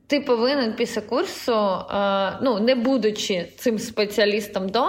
ти 0.07 0.21
повинен 0.21 0.73
після 0.73 1.01
курсу, 1.01 1.55
е, 1.55 2.39
ну, 2.43 2.61
не 2.61 2.75
будучи 2.75 3.45
цим 3.59 3.79
спеціалістом 3.79 4.69
до, 4.69 4.85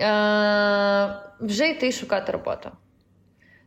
е, 0.00 1.16
вже 1.40 1.68
йти 1.68 1.92
шукати 1.92 2.32
роботу. 2.32 2.70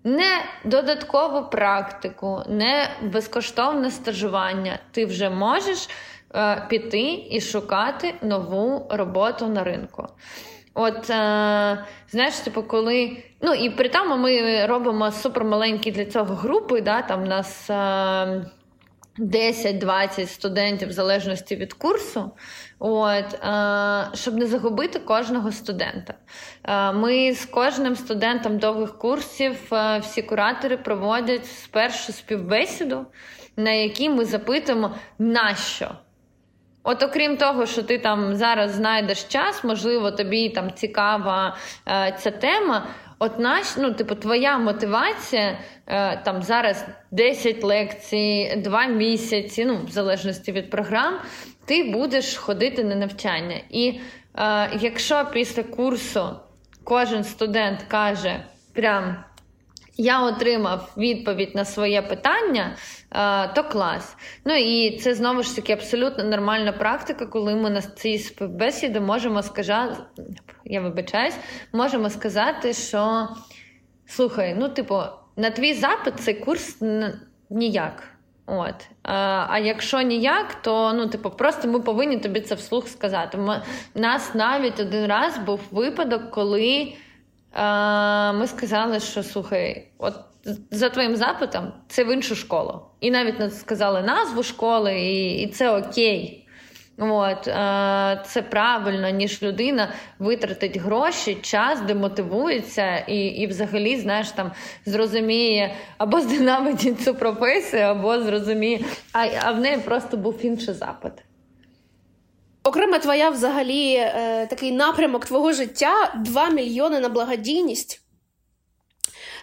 Не 0.04 0.46
додаткову 0.66 1.50
практику, 1.50 2.44
не 2.50 2.89
безкоштовне 3.02 3.92
стажування. 3.92 4.80
Ти 4.92 5.06
вже 5.06 5.30
можеш 5.30 5.89
Е, 6.36 6.65
піти 6.69 7.28
і 7.30 7.41
шукати 7.41 8.13
нову 8.22 8.88
роботу 8.89 9.48
на 9.48 9.63
ринку. 9.63 10.08
От, 10.74 11.10
е, 11.10 11.86
знаєш, 12.10 12.36
типу, 12.43 12.63
коли. 12.63 13.17
Ну, 13.41 13.54
і 13.54 13.69
при 13.69 13.89
тому 13.89 14.17
ми 14.17 14.65
робимо 14.65 15.12
супермаленькі 15.12 15.91
для 15.91 16.06
цього 16.06 16.36
групи, 16.36 16.82
да, 16.82 17.02
там 17.02 17.24
у 17.24 17.26
нас. 17.26 17.69
Е, 17.69 18.46
10-20 19.19 20.28
студентів 20.28 20.89
в 20.89 20.91
залежності 20.91 21.56
від 21.56 21.74
курсу, 21.74 22.32
от, 22.80 23.34
е, 23.34 24.08
щоб 24.13 24.36
не 24.36 24.46
загубити 24.46 25.00
кожного 25.00 25.52
студента. 25.52 26.13
Е, 26.63 26.91
ми 26.91 27.34
з 27.34 27.46
кожним 27.46 27.96
студентом 27.96 28.58
довгих 28.58 28.98
курсів 28.98 29.74
е, 29.74 30.00
всі 30.00 30.22
куратори 30.22 30.78
проводять 30.78 31.46
спершу 31.46 32.13
співбесіду, 32.13 33.06
на 33.58 33.72
якій 33.72 34.10
ми 34.10 34.26
запитуємо, 34.26 34.96
на 35.19 35.56
що 35.56 35.91
От, 36.84 37.04
окрім 37.04 37.38
того, 37.38 37.65
що 37.65 37.84
ти 37.84 37.98
там 37.98 38.36
зараз 38.36 38.72
знайдеш 38.72 39.24
час, 39.24 39.63
можливо, 39.63 40.12
тобі 40.12 40.50
там 40.50 40.72
цікава 40.74 41.58
е, 41.88 42.15
ця 42.19 42.32
тема. 42.32 42.88
От 43.19 43.39
наш, 43.39 43.78
ну, 43.78 43.93
типу, 43.93 44.15
твоя 44.15 44.58
мотивація 44.58 45.60
е, 45.88 46.17
там 46.17 46.43
зараз 46.43 46.86
10 47.12 47.63
лекцій, 47.63 48.54
2 48.58 48.86
місяці, 48.86 49.65
ну, 49.65 49.80
в 49.88 49.89
залежності 49.89 50.52
від 50.52 50.69
програм, 50.69 51.13
ти 51.65 51.84
будеш 51.84 52.38
ходити 52.38 52.84
на 52.84 52.96
навчання. 52.96 53.56
І 53.69 54.00
е, 54.38 54.69
якщо 54.80 55.26
після 55.34 55.63
курсу 55.63 56.30
кожен 56.84 57.24
студент 57.24 57.86
каже, 57.88 58.43
прям 58.74 59.15
я 59.98 60.22
отримав 60.22 60.94
відповідь 60.98 61.56
на 61.56 61.66
своє 61.66 62.02
питання, 62.02 62.76
е, 63.12 63.48
то 63.48 63.64
клас. 63.64 64.16
Ну 64.46 64.56
і 64.56 64.98
це 64.98 65.14
знову 65.14 65.44
ж 65.44 65.56
таки 65.56 65.74
абсолютно 65.74 66.24
нормальна 66.24 66.72
практика, 66.72 67.26
коли 67.26 67.56
ми 67.56 67.70
на 67.70 67.82
цій 67.82 68.18
співбесіді 68.18 69.00
можемо 69.00 69.44
сказати, 69.44 69.96
я 70.66 70.82
вибачаюсь, 70.82 71.36
можемо 71.74 72.10
сказати, 72.10 72.74
що 72.74 73.28
слухай, 74.06 74.56
ну, 74.60 74.70
типу, 74.70 75.02
на 75.36 75.50
твій 75.50 75.74
запит 75.74 76.14
цей 76.20 76.34
курс 76.34 76.78
ніяк. 77.50 78.04
От. 78.46 78.76
А 79.04 79.46
а 79.50 79.60
якщо 79.60 80.02
ніяк, 80.02 80.62
то 80.62 80.94
ну, 80.94 81.08
типу, 81.08 81.30
просто 81.30 81.68
ми 81.68 81.80
повинні 81.80 82.18
тобі 82.18 82.42
це 82.42 82.56
вслух 82.56 82.88
сказати. 82.88 83.38
У 83.96 84.00
нас 84.00 84.36
навіть 84.36 84.80
один 84.80 85.06
раз 85.06 85.38
був 85.38 85.60
випадок, 85.72 86.32
коли 86.32 86.94
ми 88.39 88.48
сказали, 88.48 89.00
що 89.00 89.24
слухай, 89.24 89.88
от 89.98 90.13
за 90.72 90.89
твоїм 90.89 91.16
запитом, 91.16 91.74
це 91.88 92.04
в 92.04 92.13
іншу 92.13 92.36
школу. 92.36 92.82
І 93.00 93.12
навіть 93.12 93.56
сказали 93.56 94.02
назву 94.02 94.44
школи, 94.44 95.00
і, 95.00 95.42
і 95.42 95.48
це 95.48 95.78
окей. 95.78 96.39
От, 96.98 97.44
Це 98.26 98.42
правильно, 98.50 99.10
ніж 99.10 99.44
людина 99.44 99.89
витратить 100.20 100.78
гроші, 100.78 101.38
час, 101.42 101.82
демотивується 101.82 102.98
і 102.98 103.26
і 103.26 103.48
взагалі, 103.48 103.98
знаєш, 103.98 104.30
там 104.30 104.52
зрозуміє 104.86 105.74
або 105.98 106.22
здинамить 106.22 107.04
цю 107.04 107.16
професію, 107.16 107.84
або 107.84 108.20
зрозуміє, 108.20 108.80
а 109.13 109.28
а 109.44 109.52
в 109.52 109.60
неї 109.60 109.78
просто 109.78 110.18
був 110.18 110.46
інший 110.46 110.74
запит. 110.74 111.13
Окрема 112.63 112.99
твоя 112.99 113.30
взагалі 113.30 113.93
е, 113.93 114.47
такий 114.49 114.71
напрямок 114.71 115.26
твого 115.26 115.54
життя 115.54 116.13
2 116.15 116.49
мільйони 116.49 116.99
на 116.99 117.10
благодійність. 117.10 118.04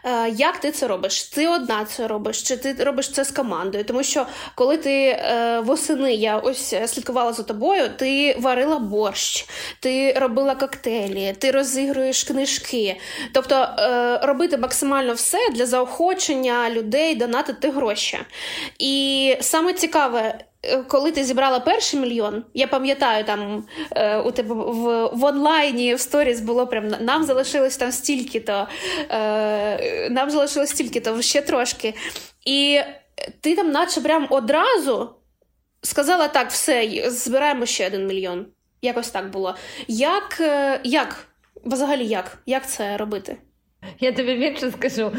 Е, 0.05 0.29
як 0.29 0.59
ти 0.59 0.73
це 0.73 0.87
робиш? 0.87 1.23
Ти 1.23 1.49
одна 1.49 1.85
це 1.85 2.09
робиш, 2.09 2.43
чи 2.43 2.57
ти 2.57 2.85
робиш 2.85 3.11
це 3.13 3.25
з 3.25 3.31
командою? 3.31 3.85
Тому 3.85 4.03
що 4.03 4.27
коли 4.55 4.77
ти 4.77 5.07
е, 5.09 5.61
восени 5.61 6.15
я 6.15 6.37
ось 6.39 6.75
слідкувала 6.87 7.33
за 7.33 7.43
тобою, 7.43 7.91
ти 7.97 8.37
варила 8.39 8.79
борщ, 8.79 9.47
ти 9.81 10.13
робила 10.13 10.55
коктейлі, 10.55 11.35
ти 11.39 11.51
розігруєш 11.51 12.25
книжки. 12.25 13.01
Тобто 13.33 13.55
е, 13.55 14.19
робити 14.23 14.57
максимально 14.57 15.15
все 15.15 15.39
для 15.51 15.67
заохочення 15.67 16.71
людей 16.71 17.15
донатити 17.15 17.71
гроші. 17.71 18.19
І 18.79 19.37
саме 19.41 19.73
цікаве. 19.73 20.39
Е, 20.63 20.83
коли 20.83 21.13
ти 21.13 21.25
зібрала 21.25 21.61
перший 21.61 22.01
мільйон, 22.01 22.45
я 22.55 22.67
пам'ятаю, 22.67 23.25
там 23.25 23.67
е, 23.91 24.19
у 24.19 24.31
тебе 24.31 24.55
в 24.55 25.11
в 25.13 25.25
онлайні 25.25 25.95
в 25.95 26.01
сторіс 26.01 26.41
було 26.41 26.67
прям 26.67 26.89
нам 27.01 27.25
залишилось 27.25 27.77
там 27.77 27.93
стільки-то, 27.93 28.69
е, 29.11 30.11
нам 30.11 30.31
залишилось 30.31 30.71
стільки-то 30.71 31.23
ще 31.23 31.41
трошки. 31.41 31.95
І 32.47 32.81
ти 33.41 33.57
там, 33.57 33.71
наче 33.71 34.01
прям 34.01 34.27
одразу 34.31 35.11
сказала: 35.83 36.29
так, 36.29 36.51
все, 36.51 37.05
збираємо 37.07 37.67
ще 37.67 37.87
один 37.87 38.07
мільйон. 38.07 38.47
Якось 38.83 39.11
так 39.11 39.31
було. 39.31 39.55
Як, 39.89 40.37
е, 40.41 40.81
як? 40.85 41.27
Взагалі, 41.65 42.07
як? 42.07 42.39
Як 42.47 42.69
це 42.69 42.97
робити? 42.97 43.37
Я 44.01 44.13
тобі 44.13 44.35
більше 44.35 44.71
скажу. 44.71 45.13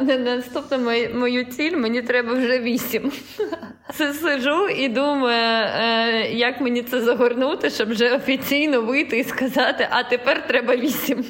На 0.00 0.18
наступну 0.18 0.78
мою 1.14 1.44
ціль 1.44 1.76
мені 1.76 2.02
треба 2.02 2.32
вже 2.32 2.58
вісім. 2.58 3.12
Це 3.94 4.12
сижу 4.12 4.68
і 4.68 4.88
думаю, 4.88 5.66
е, 5.76 6.30
як 6.32 6.60
мені 6.60 6.82
це 6.82 7.00
загорнути, 7.00 7.70
щоб 7.70 7.90
вже 7.90 8.16
офіційно 8.16 8.82
вийти 8.82 9.18
і 9.18 9.24
сказати, 9.24 9.88
а 9.90 10.02
тепер 10.02 10.46
треба 10.46 10.76
вісім. 10.76 11.24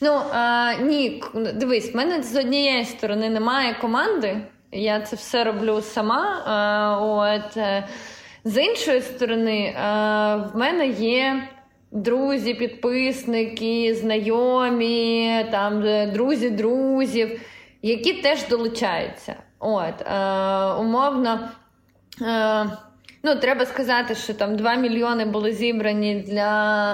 Ну 0.00 0.20
а, 0.32 0.74
ні, 0.80 1.22
дивись, 1.34 1.92
в 1.92 1.96
мене 1.96 2.22
з 2.22 2.36
однієї 2.36 2.84
сторони 2.84 3.30
немає 3.30 3.76
команди. 3.80 4.36
Я 4.72 5.00
це 5.00 5.16
все 5.16 5.44
роблю 5.44 5.80
сама. 5.80 6.42
А, 6.46 6.98
от, 7.04 7.56
е, 7.56 7.88
З 8.44 8.62
іншої 8.62 9.00
сторони, 9.00 9.76
а, 9.82 10.36
в 10.36 10.56
мене 10.56 10.86
є 10.86 11.48
друзі, 11.92 12.54
підписники, 12.54 13.94
знайомі, 13.94 15.46
там 15.50 15.82
е, 15.82 16.06
друзі 16.06 16.50
друзів, 16.50 17.40
які 17.82 18.12
теж 18.12 18.48
долучаються. 18.48 19.34
От, 19.58 20.00
е, 20.00 20.72
Умовно, 20.80 21.48
е, 22.22 22.66
ну, 23.22 23.36
треба 23.36 23.66
сказати, 23.66 24.14
що 24.14 24.34
там 24.34 24.56
2 24.56 24.74
мільйони 24.74 25.24
були 25.24 25.52
зібрані 25.52 26.14
для 26.14 26.92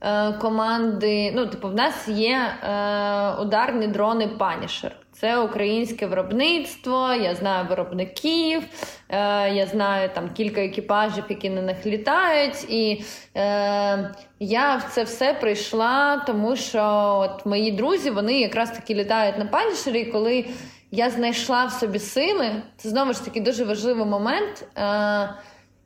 е, 0.00 0.32
команди. 0.32 1.32
Ну, 1.34 1.46
типу, 1.46 1.68
в 1.68 1.74
нас 1.74 2.08
є 2.08 2.36
е, 2.36 3.32
ударні 3.40 3.86
дрони 3.86 4.28
Punisher. 4.38 4.90
Це 5.20 5.38
українське 5.38 6.06
виробництво, 6.06 7.12
я 7.12 7.34
знаю 7.34 7.66
виробників, 7.68 8.62
е, 9.08 9.18
я 9.54 9.66
знаю 9.66 10.10
там 10.14 10.30
кілька 10.30 10.60
екіпажів, 10.60 11.24
які 11.28 11.50
на 11.50 11.62
них 11.62 11.86
літають. 11.86 12.70
І 12.70 13.04
е, 13.36 14.14
я 14.40 14.76
в 14.76 14.84
це 14.92 15.04
все 15.04 15.34
прийшла, 15.34 16.16
тому 16.26 16.56
що 16.56 16.82
от 17.22 17.46
мої 17.46 17.72
друзі 17.72 18.10
вони 18.10 18.40
якраз 18.40 18.70
таки 18.70 18.94
літають 18.94 19.38
на 19.38 19.46
панішері, 19.46 20.00
і 20.00 20.12
коли 20.12 20.44
я 20.90 21.10
знайшла 21.10 21.64
в 21.64 21.72
собі 21.72 21.98
сили, 21.98 22.50
це 22.76 22.88
знову 22.88 23.12
ж 23.12 23.24
таки 23.24 23.40
дуже 23.40 23.64
важливий 23.64 24.06
момент. 24.06 24.64
Е, 24.76 25.34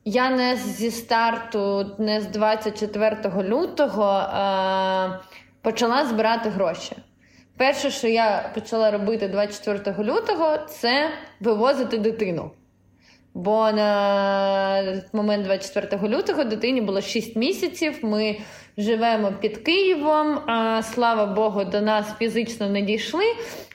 я 0.05 0.29
не 0.29 0.55
зі 0.55 0.91
старту, 0.91 1.95
не 1.97 2.21
з 2.21 2.27
24 2.27 3.17
лютого 3.43 4.19
е, 4.19 5.19
почала 5.61 6.05
збирати 6.05 6.49
гроші. 6.49 6.95
Перше, 7.61 7.91
що 7.91 8.07
я 8.07 8.49
почала 8.53 8.91
робити 8.91 9.27
24 9.27 10.03
лютого, 10.03 10.57
це 10.67 11.09
вивозити 11.39 11.97
дитину. 11.97 12.51
Бо 13.33 13.71
на 13.71 15.01
момент 15.13 15.45
24 15.45 16.17
лютого 16.17 16.43
дитині 16.43 16.81
було 16.81 17.01
6 17.01 17.35
місяців. 17.35 17.99
Ми 18.01 18.37
живемо 18.77 19.31
під 19.31 19.57
Києвом. 19.57 20.39
Слава 20.93 21.25
Богу, 21.25 21.63
до 21.63 21.81
нас 21.81 22.05
фізично 22.19 22.69
не 22.69 22.81
дійшли. 22.81 23.25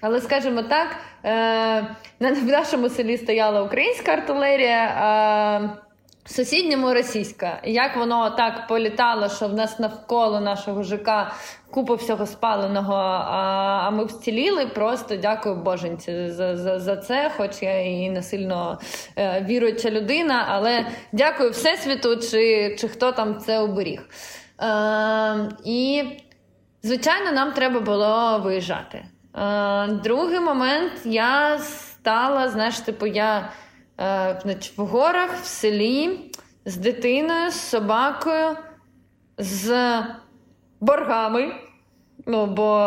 Але, 0.00 0.20
скажімо 0.20 0.62
так, 0.62 0.96
е, 1.24 1.96
в 2.20 2.46
нашому 2.46 2.88
селі 2.88 3.16
стояла 3.16 3.62
українська 3.62 4.12
артилерія. 4.12 5.85
В 6.26 6.32
сусідньому 6.32 6.94
російська. 6.94 7.60
Як 7.64 7.96
воно 7.96 8.30
так 8.30 8.66
політало, 8.66 9.28
що 9.28 9.48
в 9.48 9.54
нас 9.54 9.78
навколо 9.78 10.40
нашого 10.40 10.82
ЖК 10.82 11.32
купа 11.70 11.94
всього 11.94 12.26
спаленого, 12.26 12.94
а 12.94 13.82
а 13.86 13.90
ми 13.90 14.04
вціліли. 14.04 14.66
Просто 14.66 15.16
дякую 15.16 15.54
Боженці 15.54 16.30
за 16.30 16.56
за, 16.56 16.80
за 16.80 16.96
це, 16.96 17.30
хоч 17.36 17.62
я 17.62 17.80
і 17.80 18.10
не 18.10 18.22
сильно 18.22 18.78
е, 19.18 19.44
віруюча 19.48 19.90
людина, 19.90 20.46
але 20.48 20.86
дякую 21.12 21.50
Всесвіту, 21.50 22.16
чи 22.16 22.76
чи 22.78 22.88
хто 22.88 23.12
там 23.12 23.38
це 23.38 23.58
оберіг. 23.58 24.00
Е, 24.60 25.48
І, 25.64 26.04
звичайно, 26.82 27.32
нам 27.32 27.52
треба 27.52 27.80
було 27.80 28.40
виїжджати. 28.44 29.04
Е, 29.36 29.86
Другий 29.88 30.40
момент 30.40 30.92
я 31.04 31.58
стала, 31.58 32.48
знаєш, 32.48 32.80
типу, 32.80 33.06
я. 33.06 33.48
Е, 34.00 34.56
в 34.76 34.82
горах, 34.82 35.30
в 35.42 35.46
селі, 35.46 36.30
з 36.64 36.76
дитиною, 36.76 37.50
з 37.50 37.60
собакою, 37.60 38.56
з 39.38 39.92
боргами. 40.80 41.52
Ну, 42.26 42.46
бо 42.46 42.80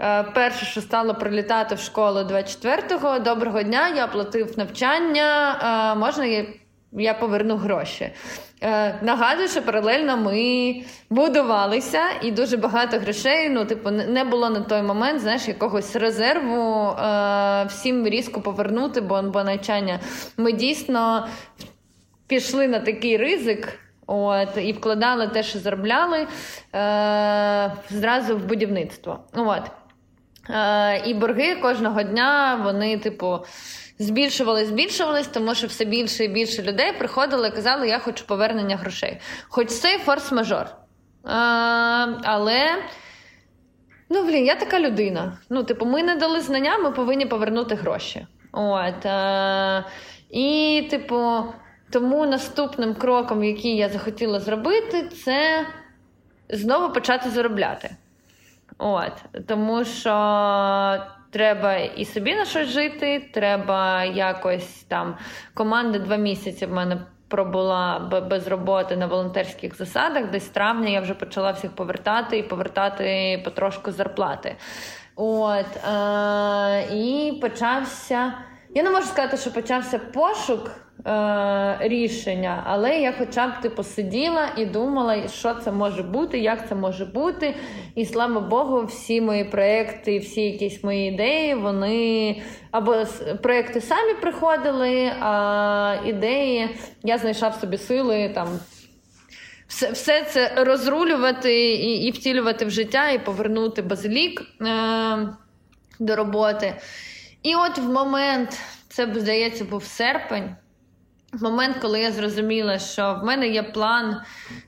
е, 0.00 0.22
перше, 0.22 0.66
що 0.66 0.80
стало 0.80 1.14
прилітати 1.14 1.74
в 1.74 1.78
школу 1.78 2.18
24-го, 2.18 3.18
доброго 3.18 3.62
дня, 3.62 3.88
я 3.88 4.06
платив 4.06 4.58
навчання, 4.58 5.58
е, 5.94 5.98
можна 5.98 6.26
я, 6.92 7.14
поверну 7.14 7.56
гроші. 7.56 8.10
Е, 8.62 8.98
Нагадую, 9.02 9.48
що 9.48 9.62
паралельно 9.62 10.16
ми 10.16 10.74
будувалися, 11.10 12.02
і 12.22 12.30
дуже 12.30 12.56
багато 12.56 12.98
грошей. 12.98 13.48
Ну, 13.50 13.64
типу, 13.64 13.90
не 13.90 14.24
було 14.24 14.50
на 14.50 14.60
той 14.60 14.82
момент 14.82 15.20
знаєш, 15.20 15.48
якогось 15.48 15.96
резерву 15.96 16.90
е, 16.90 17.64
всім 17.64 18.06
різко 18.06 18.40
повернути, 18.40 19.00
бо, 19.00 19.22
бо 19.22 19.42
навчання 19.44 20.00
ми 20.36 20.52
дійсно 20.52 21.28
пішли 22.26 22.68
на 22.68 22.78
такий 22.78 23.16
ризик. 23.16 23.78
От, 24.06 24.48
І 24.56 24.72
вкладали 24.72 25.28
те, 25.28 25.42
що 25.42 25.58
заробляли 25.58 26.18
е, 26.18 26.26
зразу 27.90 28.36
в 28.36 28.44
будівництво. 28.44 29.18
От. 29.34 29.62
Е, 30.50 31.02
І 31.06 31.14
борги 31.14 31.54
кожного 31.54 32.02
дня, 32.02 32.60
вони, 32.64 32.98
типу, 32.98 33.38
збільшувались, 33.98 34.68
збільшувались, 34.68 35.26
тому 35.26 35.54
що 35.54 35.66
все 35.66 35.84
більше 35.84 36.24
і 36.24 36.28
більше 36.28 36.62
людей 36.62 36.92
приходили 36.98 37.48
і 37.48 37.50
казали, 37.50 37.88
я 37.88 37.98
хочу 37.98 38.26
повернення 38.26 38.76
грошей. 38.76 39.20
Хоч 39.48 39.68
це 39.68 39.98
форс-мажор. 40.06 40.66
А, 41.24 42.06
Але. 42.24 42.82
Ну, 44.08 44.24
блін, 44.24 44.46
я 44.46 44.54
така 44.54 44.80
людина. 44.80 45.38
Ну, 45.50 45.64
типу, 45.64 45.86
ми 45.86 46.02
не 46.02 46.16
дали 46.16 46.40
знання, 46.40 46.78
ми 46.78 46.90
повинні 46.90 47.26
повернути 47.26 47.74
гроші. 47.74 48.26
От. 48.52 49.06
А, 49.06 49.84
І, 50.30 50.86
типу, 50.90 51.44
тому 51.90 52.26
наступним 52.26 52.94
кроком, 52.94 53.44
який 53.44 53.76
я 53.76 53.88
захотіла 53.88 54.40
зробити, 54.40 55.08
це 55.24 55.66
знову 56.48 56.92
почати 56.92 57.30
заробляти. 57.30 57.96
От. 58.78 59.12
Тому 59.46 59.84
що 59.84 60.10
Треба 61.30 61.76
і 61.76 62.04
собі 62.04 62.34
на 62.34 62.44
щось 62.44 62.68
жити, 62.68 63.30
треба 63.32 64.04
якось 64.04 64.82
там 64.88 65.16
команда 65.54 65.98
два 65.98 66.16
місяці 66.16 66.66
в 66.66 66.72
мене 66.72 67.06
пробула 67.28 67.98
без 68.30 68.46
роботи 68.46 68.96
на 68.96 69.06
волонтерських 69.06 69.76
засадах. 69.76 70.30
Десь 70.30 70.48
травня 70.48 70.88
я 70.88 71.00
вже 71.00 71.14
почала 71.14 71.50
всіх 71.50 71.70
повертати 71.74 72.38
і 72.38 72.42
повертати 72.42 73.40
потрошку 73.44 73.92
зарплати. 73.92 74.56
От 75.16 75.76
е- 75.76 76.86
і 76.92 77.38
почався. 77.42 78.32
Я 78.74 78.82
не 78.82 78.90
можу 78.90 79.06
сказати, 79.06 79.36
що 79.36 79.52
почався 79.52 79.98
пошук 79.98 80.70
рішення, 81.80 82.62
але 82.66 83.00
я 83.00 83.14
хоча 83.18 83.46
б 83.46 83.60
типу 83.60 83.82
сиділа 83.82 84.48
і 84.56 84.66
думала, 84.66 85.28
що 85.28 85.54
це 85.54 85.72
може 85.72 86.02
бути, 86.02 86.38
як 86.38 86.68
це 86.68 86.74
може 86.74 87.04
бути. 87.04 87.54
І 87.94 88.04
слава 88.04 88.40
Богу, 88.40 88.84
всі 88.84 89.20
мої 89.20 89.44
проекти, 89.44 90.18
всі 90.18 90.40
якісь 90.40 90.84
мої 90.84 91.08
ідеї, 91.08 91.54
вони 91.54 92.42
або 92.70 93.04
проекти 93.42 93.80
самі 93.80 94.14
приходили, 94.14 95.12
а 95.20 95.96
ідеї 96.06 96.68
я 97.02 97.18
знайшла 97.18 97.48
в 97.48 97.54
собі 97.54 97.78
сили 97.78 98.30
там. 98.34 98.48
Все 99.68 99.90
все 99.90 100.24
це 100.24 100.52
розрулювати 100.56 101.74
і 101.74 102.06
і 102.06 102.10
втілювати 102.10 102.64
в 102.64 102.70
життя, 102.70 103.10
і 103.10 103.24
повернути 103.24 103.82
базилік 103.82 104.42
е, 104.42 105.28
до 105.98 106.16
роботи. 106.16 106.74
І 107.42 107.54
от 107.54 107.78
в 107.78 107.88
момент, 107.88 108.58
це 108.88 109.14
здається, 109.14 109.64
був 109.64 109.84
серпень. 109.84 110.56
Момент, 111.40 111.76
коли 111.82 112.00
я 112.00 112.12
зрозуміла, 112.12 112.78
що 112.78 113.18
в 113.22 113.24
мене 113.24 113.48
є 113.48 113.62
план, 113.62 114.16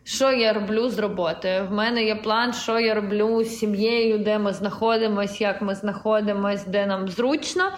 що 0.05 0.33
я 0.33 0.53
роблю 0.53 0.89
з 0.89 0.99
роботою. 0.99 1.67
В 1.67 1.73
мене 1.73 2.05
є 2.05 2.15
план, 2.15 2.53
що 2.53 2.79
я 2.81 2.95
роблю 2.95 3.45
з 3.45 3.59
сім'єю, 3.59 4.19
де 4.19 4.39
ми 4.39 4.53
знаходимося, 4.53 5.45
як 5.45 5.63
ми 5.63 5.75
знаходимося, 5.75 6.65
де 6.69 6.87
нам 6.87 7.09
зручно. 7.09 7.65
Е, 7.65 7.73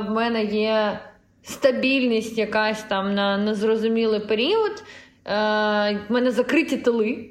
В 0.00 0.10
мене 0.10 0.44
є 0.44 1.00
стабільність 1.42 2.38
якась 2.38 2.82
там 2.82 3.14
на 3.14 3.38
незрозумілий 3.38 4.20
період. 4.20 4.72
Е, 5.26 5.32
В 6.08 6.12
мене 6.12 6.30
закриті 6.30 6.76
тили. 6.76 7.30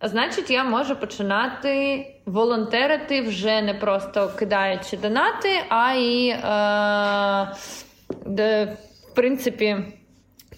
А 0.00 0.08
значить, 0.08 0.50
я 0.50 0.64
можу 0.64 0.96
починати 0.96 2.06
волонтерити 2.26 3.22
вже 3.22 3.62
не 3.62 3.74
просто 3.74 4.30
кидаючи 4.38 4.96
донати, 4.96 5.48
а 5.68 5.92
й, 5.92 6.28
е, 6.28 7.54
принципі, 9.18 9.76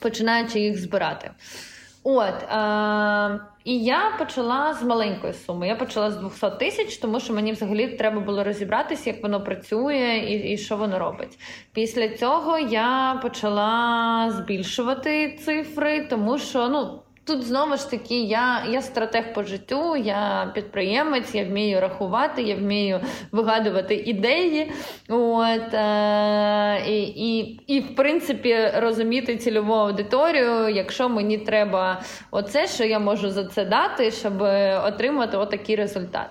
починаючи 0.00 0.60
їх 0.60 0.78
збирати. 0.80 1.30
От, 2.04 2.42
е, 2.42 3.40
І 3.64 3.84
я 3.84 4.16
почала 4.18 4.74
з 4.74 4.82
маленької 4.82 5.32
суми. 5.32 5.68
Я 5.68 5.76
почала 5.76 6.10
з 6.10 6.16
200 6.16 6.50
тисяч, 6.58 6.96
тому 6.96 7.20
що 7.20 7.34
мені 7.34 7.52
взагалі 7.52 7.88
треба 7.88 8.20
було 8.20 8.44
розібратися, 8.44 9.10
як 9.10 9.22
воно 9.22 9.44
працює 9.44 10.24
і 10.28 10.52
і 10.52 10.58
що 10.58 10.76
воно 10.76 10.98
робить. 10.98 11.38
Після 11.72 12.08
цього 12.08 12.58
я 12.58 13.18
почала 13.22 14.30
збільшувати 14.30 15.38
цифри, 15.44 16.06
тому 16.10 16.38
що 16.38 16.68
ну. 16.68 17.02
Тут 17.30 17.46
знову 17.46 17.76
ж 17.76 17.90
таки, 17.90 18.22
я 18.22 18.64
я 18.70 18.82
стратег 18.82 19.32
по 19.32 19.42
життю, 19.42 19.96
я 19.96 20.50
підприємець, 20.54 21.34
я 21.34 21.44
вмію 21.44 21.80
рахувати, 21.80 22.42
я 22.42 22.54
вмію 22.54 23.00
вигадувати 23.32 23.94
ідеї. 23.94 24.72
От, 25.08 25.74
е, 25.74 26.82
І, 26.86 27.02
і, 27.02 27.60
і, 27.66 27.80
в 27.80 27.94
принципі, 27.94 28.56
розуміти 28.76 29.36
цільову 29.36 29.72
аудиторію, 29.72 30.68
якщо 30.68 31.08
мені 31.08 31.38
треба 31.38 32.02
оце, 32.30 32.66
що 32.66 32.84
я 32.84 32.98
можу 32.98 33.30
за 33.30 33.44
це 33.44 33.64
дати, 33.64 34.10
щоб 34.10 34.42
отримати 34.84 35.36
отакий 35.36 35.76
результат. 35.76 36.28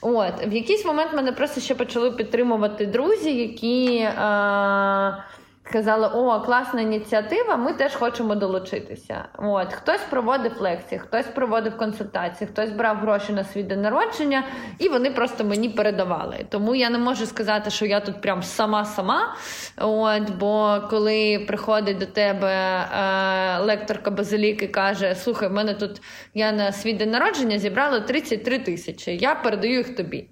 От, 0.00 0.46
В 0.46 0.52
якийсь 0.52 0.84
момент 0.84 1.12
мене 1.14 1.32
просто 1.32 1.60
ще 1.60 1.74
почали 1.74 2.10
підтримувати 2.10 2.86
друзі, 2.86 3.36
які. 3.36 3.96
Е, 3.96 5.24
Сказали, 5.64 6.06
о, 6.14 6.40
класна 6.40 6.80
ініціатива, 6.80 7.56
ми 7.56 7.72
теж 7.72 7.94
хочемо 7.94 8.34
долучитися. 8.34 9.24
От 9.38 9.72
Хтось 9.72 10.00
проводив 10.10 10.60
лекції, 10.60 10.98
хтось 10.98 11.26
проводив 11.26 11.76
консультації, 11.76 12.48
хтось 12.52 12.70
брав 12.70 12.96
гроші 12.96 13.32
на 13.32 13.44
свій 13.44 13.62
день 13.62 13.82
народження, 13.82 14.44
і 14.78 14.88
вони 14.88 15.10
просто 15.10 15.44
мені 15.44 15.68
передавали. 15.68 16.46
Тому 16.48 16.74
я 16.74 16.90
не 16.90 16.98
можу 16.98 17.26
сказати, 17.26 17.70
що 17.70 17.86
я 17.86 18.00
тут 18.00 18.20
прям 18.20 18.42
сама-сама. 18.42 19.36
От, 19.76 20.30
Бо 20.30 20.80
коли 20.90 21.44
приходить 21.48 21.98
до 21.98 22.06
тебе 22.06 22.52
е, 22.52 23.58
лекторка 23.58 24.10
Базилік 24.10 24.62
і 24.62 24.68
каже: 24.68 25.14
Слухай, 25.14 25.48
в 25.48 25.52
мене 25.52 25.74
тут 25.74 26.02
я 26.34 26.52
на 26.52 26.72
свій 26.72 26.92
день 26.92 27.10
народження 27.10 27.58
зібрала 27.58 28.00
33 28.00 28.58
тисячі, 28.58 29.16
я 29.16 29.34
передаю 29.34 29.74
їх 29.74 29.96
тобі. 29.96 30.31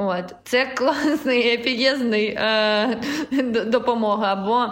От, 0.00 0.34
Це 0.44 0.66
класний 0.66 1.54
епігезний 1.54 2.26
е, 2.26 3.00
допомога. 3.66 4.36
Бо 4.36 4.66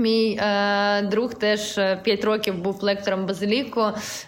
мій 0.00 0.38
е, 0.42 1.02
друг 1.02 1.34
теж 1.34 1.74
5 1.74 2.08
е, 2.08 2.16
років 2.26 2.58
був 2.58 2.82
лектором 2.82 3.26
базиліку, 3.26 3.80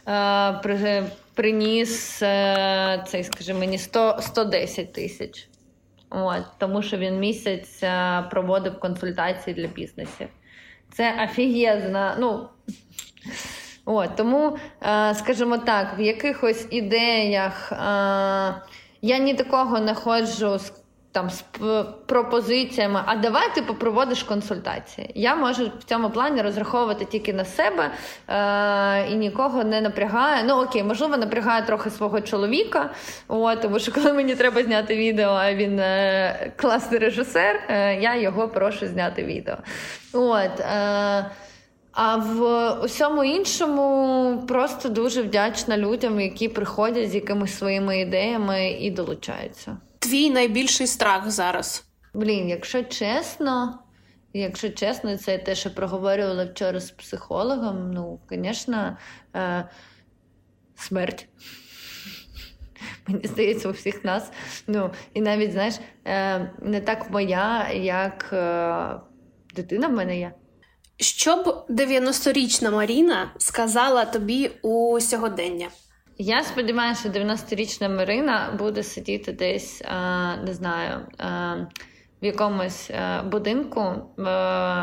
е, 0.08 0.52
при, 0.62 1.04
приніс 1.34 2.22
е, 2.22 3.04
цей, 3.08 3.24
скажи 3.24 3.54
мені, 3.54 3.78
100, 3.78 4.16
110 4.20 4.92
тисяч. 4.92 5.48
От, 6.10 6.42
Тому 6.58 6.82
що 6.82 6.96
він 6.96 7.18
місяць 7.18 7.82
е, 7.82 8.24
проводив 8.30 8.80
консультації 8.80 9.54
для 9.54 9.66
бізнесів. 9.66 10.28
Це 10.92 11.24
офігезна. 11.24 12.16
ну... 12.18 12.48
От, 13.88 14.16
Тому, 14.16 14.58
е, 14.82 15.14
скажімо 15.14 15.58
так, 15.58 15.98
в 15.98 16.00
якихось 16.00 16.66
ідеях. 16.70 17.72
Я 19.02 19.18
ні 19.18 19.34
до 19.34 19.44
кого 19.44 19.80
не 19.80 19.94
ходжу 19.94 20.58
з 20.58 20.72
там 21.12 21.30
з 21.30 21.44
пропозиціями, 22.06 23.00
а 23.06 23.16
давай 23.16 23.54
ти 23.54 23.62
попроводиш 23.62 24.22
консультації. 24.22 25.10
Я 25.14 25.36
можу 25.36 25.70
в 25.80 25.84
цьому 25.84 26.10
плані 26.10 26.42
розраховувати 26.42 27.04
тільки 27.04 27.32
на 27.32 27.44
себе 27.44 27.90
е- 28.28 29.06
і 29.12 29.14
нікого 29.14 29.64
не 29.64 29.80
напрягаю. 29.80 30.44
Ну 30.48 30.62
окей, 30.62 30.82
можливо, 30.82 31.16
напрягаю 31.16 31.66
трохи 31.66 31.90
свого 31.90 32.20
чоловіка. 32.20 32.90
От, 33.28 33.60
тому 33.60 33.78
що 33.78 33.92
коли 33.92 34.12
мені 34.12 34.34
треба 34.34 34.62
зняти 34.62 34.96
відео, 34.96 35.30
а 35.30 35.54
він 35.54 35.78
е- 35.78 36.52
класний 36.56 37.00
режисер, 37.00 37.60
е- 37.68 37.94
я 38.00 38.16
його 38.16 38.48
прошу 38.48 38.86
зняти 38.86 39.24
відео. 39.24 39.56
От. 40.12 40.60
Е- 40.60 41.24
а 41.96 42.16
в 42.16 42.70
усьому 42.84 43.24
іншому 43.24 44.44
просто 44.48 44.88
дуже 44.88 45.22
вдячна 45.22 45.78
людям, 45.78 46.20
які 46.20 46.48
приходять 46.48 47.10
з 47.10 47.14
якимись 47.14 47.58
своїми 47.58 48.00
ідеями 48.00 48.70
і 48.70 48.90
долучаються. 48.90 49.76
Твій 49.98 50.30
найбільший 50.30 50.86
страх 50.86 51.30
зараз. 51.30 51.84
Блін, 52.14 52.48
якщо 52.48 52.82
чесно, 52.82 53.78
якщо 54.32 54.70
чесно, 54.70 55.16
це 55.16 55.38
те, 55.38 55.54
що 55.54 55.74
проговорювала 55.74 56.44
вчора 56.44 56.80
з 56.80 56.90
психологом. 56.90 57.90
Ну, 57.92 58.20
звісно, 58.30 58.96
е- 59.36 59.68
смерть. 60.74 61.28
Мені 63.06 63.26
здається, 63.26 63.68
у 63.68 63.72
всіх 63.72 64.04
нас. 64.04 64.30
Ну, 64.66 64.90
І 65.14 65.20
навіть, 65.20 65.52
знаєш, 65.52 65.74
е- 66.04 66.50
не 66.62 66.80
так 66.80 67.10
моя, 67.10 67.68
як 67.72 68.30
е- 68.32 69.00
дитина 69.54 69.88
в 69.88 69.92
мене 69.92 70.18
є. 70.18 70.32
Що 71.00 71.36
б 71.36 71.64
90-річна 71.68 72.70
Маріна 72.70 73.30
сказала 73.38 74.04
тобі 74.04 74.50
у 74.62 75.00
сьогодення? 75.00 75.68
Я 76.18 76.44
сподіваюся, 76.44 77.00
що 77.00 77.20
90-річна 77.20 77.88
Марина 77.96 78.54
буде 78.58 78.82
сидіти 78.82 79.32
десь, 79.32 79.82
не 80.44 80.52
знаю, 80.54 81.06
в 82.22 82.24
якомусь 82.24 82.90
будинку 83.24 83.94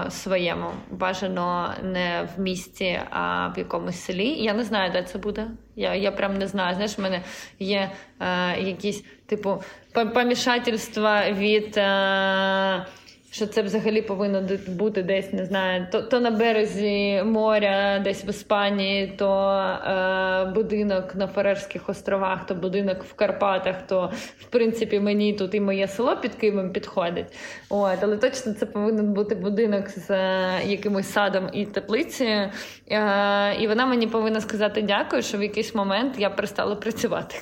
своєму, 0.10 0.72
бажано 0.92 1.74
не 1.84 2.30
в 2.36 2.42
місті, 2.42 3.02
а 3.10 3.48
в 3.48 3.58
якомусь 3.58 4.02
селі. 4.02 4.28
Я 4.28 4.54
не 4.54 4.64
знаю, 4.64 4.92
де 4.92 5.04
це 5.04 5.18
буде. 5.18 5.48
Я 5.76 5.96
я 5.96 6.12
прям 6.12 6.38
не 6.38 6.48
знаю. 6.48 6.74
Знаєш, 6.74 6.98
в 6.98 7.02
мене 7.02 7.24
є 7.60 7.92
якісь 8.60 9.04
типу 9.26 9.64
помішательства 10.14 11.32
від 11.32 11.80
що 13.34 13.48
це 13.48 13.62
взагалі 13.62 14.02
повинно 14.02 14.50
бути 14.68 15.04
десь, 15.04 15.34
не 15.34 15.46
знаю, 15.46 15.88
то 15.92 16.02
то 16.02 16.20
на 16.20 16.32
березі 16.32 17.24
моря, 17.26 18.00
десь 18.00 18.26
в 18.26 18.30
Іспанії, 18.30 19.08
то 19.18 19.52
е, 19.52 20.46
будинок 20.56 21.16
на 21.16 21.28
Фарерських 21.28 21.90
островах, 21.90 22.46
то 22.46 22.56
будинок 22.56 23.04
в 23.04 23.14
Карпатах, 23.14 23.76
то 23.88 24.12
в 24.40 24.46
принципі 24.46 25.00
мені 25.00 25.34
тут 25.34 25.56
і 25.56 25.60
моє 25.60 25.88
село 25.88 26.18
під 26.18 26.36
Києвом 26.36 26.72
підходить. 26.72 27.26
От, 27.70 27.98
Але 28.02 28.18
точно 28.18 28.54
це 28.54 28.66
повинен 28.66 29.14
бути 29.14 29.36
будинок 29.36 29.90
з 29.90 30.10
е, 30.10 30.60
якимось 30.66 31.12
садом 31.12 31.50
і 31.54 31.66
теплицею. 31.66 32.50
Е, 32.90 33.56
і 33.60 33.68
вона 33.68 33.86
мені 33.86 34.08
повинна 34.08 34.42
сказати 34.42 34.82
дякую, 34.82 35.22
що 35.22 35.38
в 35.38 35.44
якийсь 35.44 35.76
момент 35.76 36.20
я 36.20 36.30
перестала 36.30 36.76
працювати. 36.76 37.36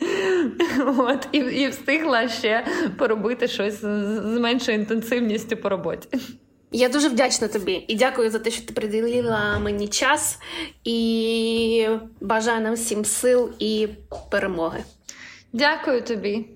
От, 0.98 1.28
І 1.32 1.38
і 1.38 1.68
встигла 1.68 2.28
ще 2.28 2.66
поробити 2.98 3.48
щось 3.48 3.80
з 3.80 4.38
меншою 4.40 4.78
інтенсивністю 4.78 5.56
по 5.56 5.68
роботі. 5.68 6.08
Я 6.72 6.88
дуже 6.88 7.08
вдячна 7.08 7.48
тобі 7.48 7.84
і 7.88 7.96
дякую 7.96 8.30
за 8.30 8.38
те, 8.38 8.50
що 8.50 8.66
ти 8.66 8.72
приділила 8.72 9.58
мені 9.58 9.88
час 9.88 10.38
і 10.84 11.88
бажаю 12.20 12.60
нам 12.60 12.74
всім 12.74 13.04
сил 13.04 13.50
і 13.58 13.88
перемоги. 14.30 14.84
Дякую 15.52 16.02
тобі. 16.02 16.46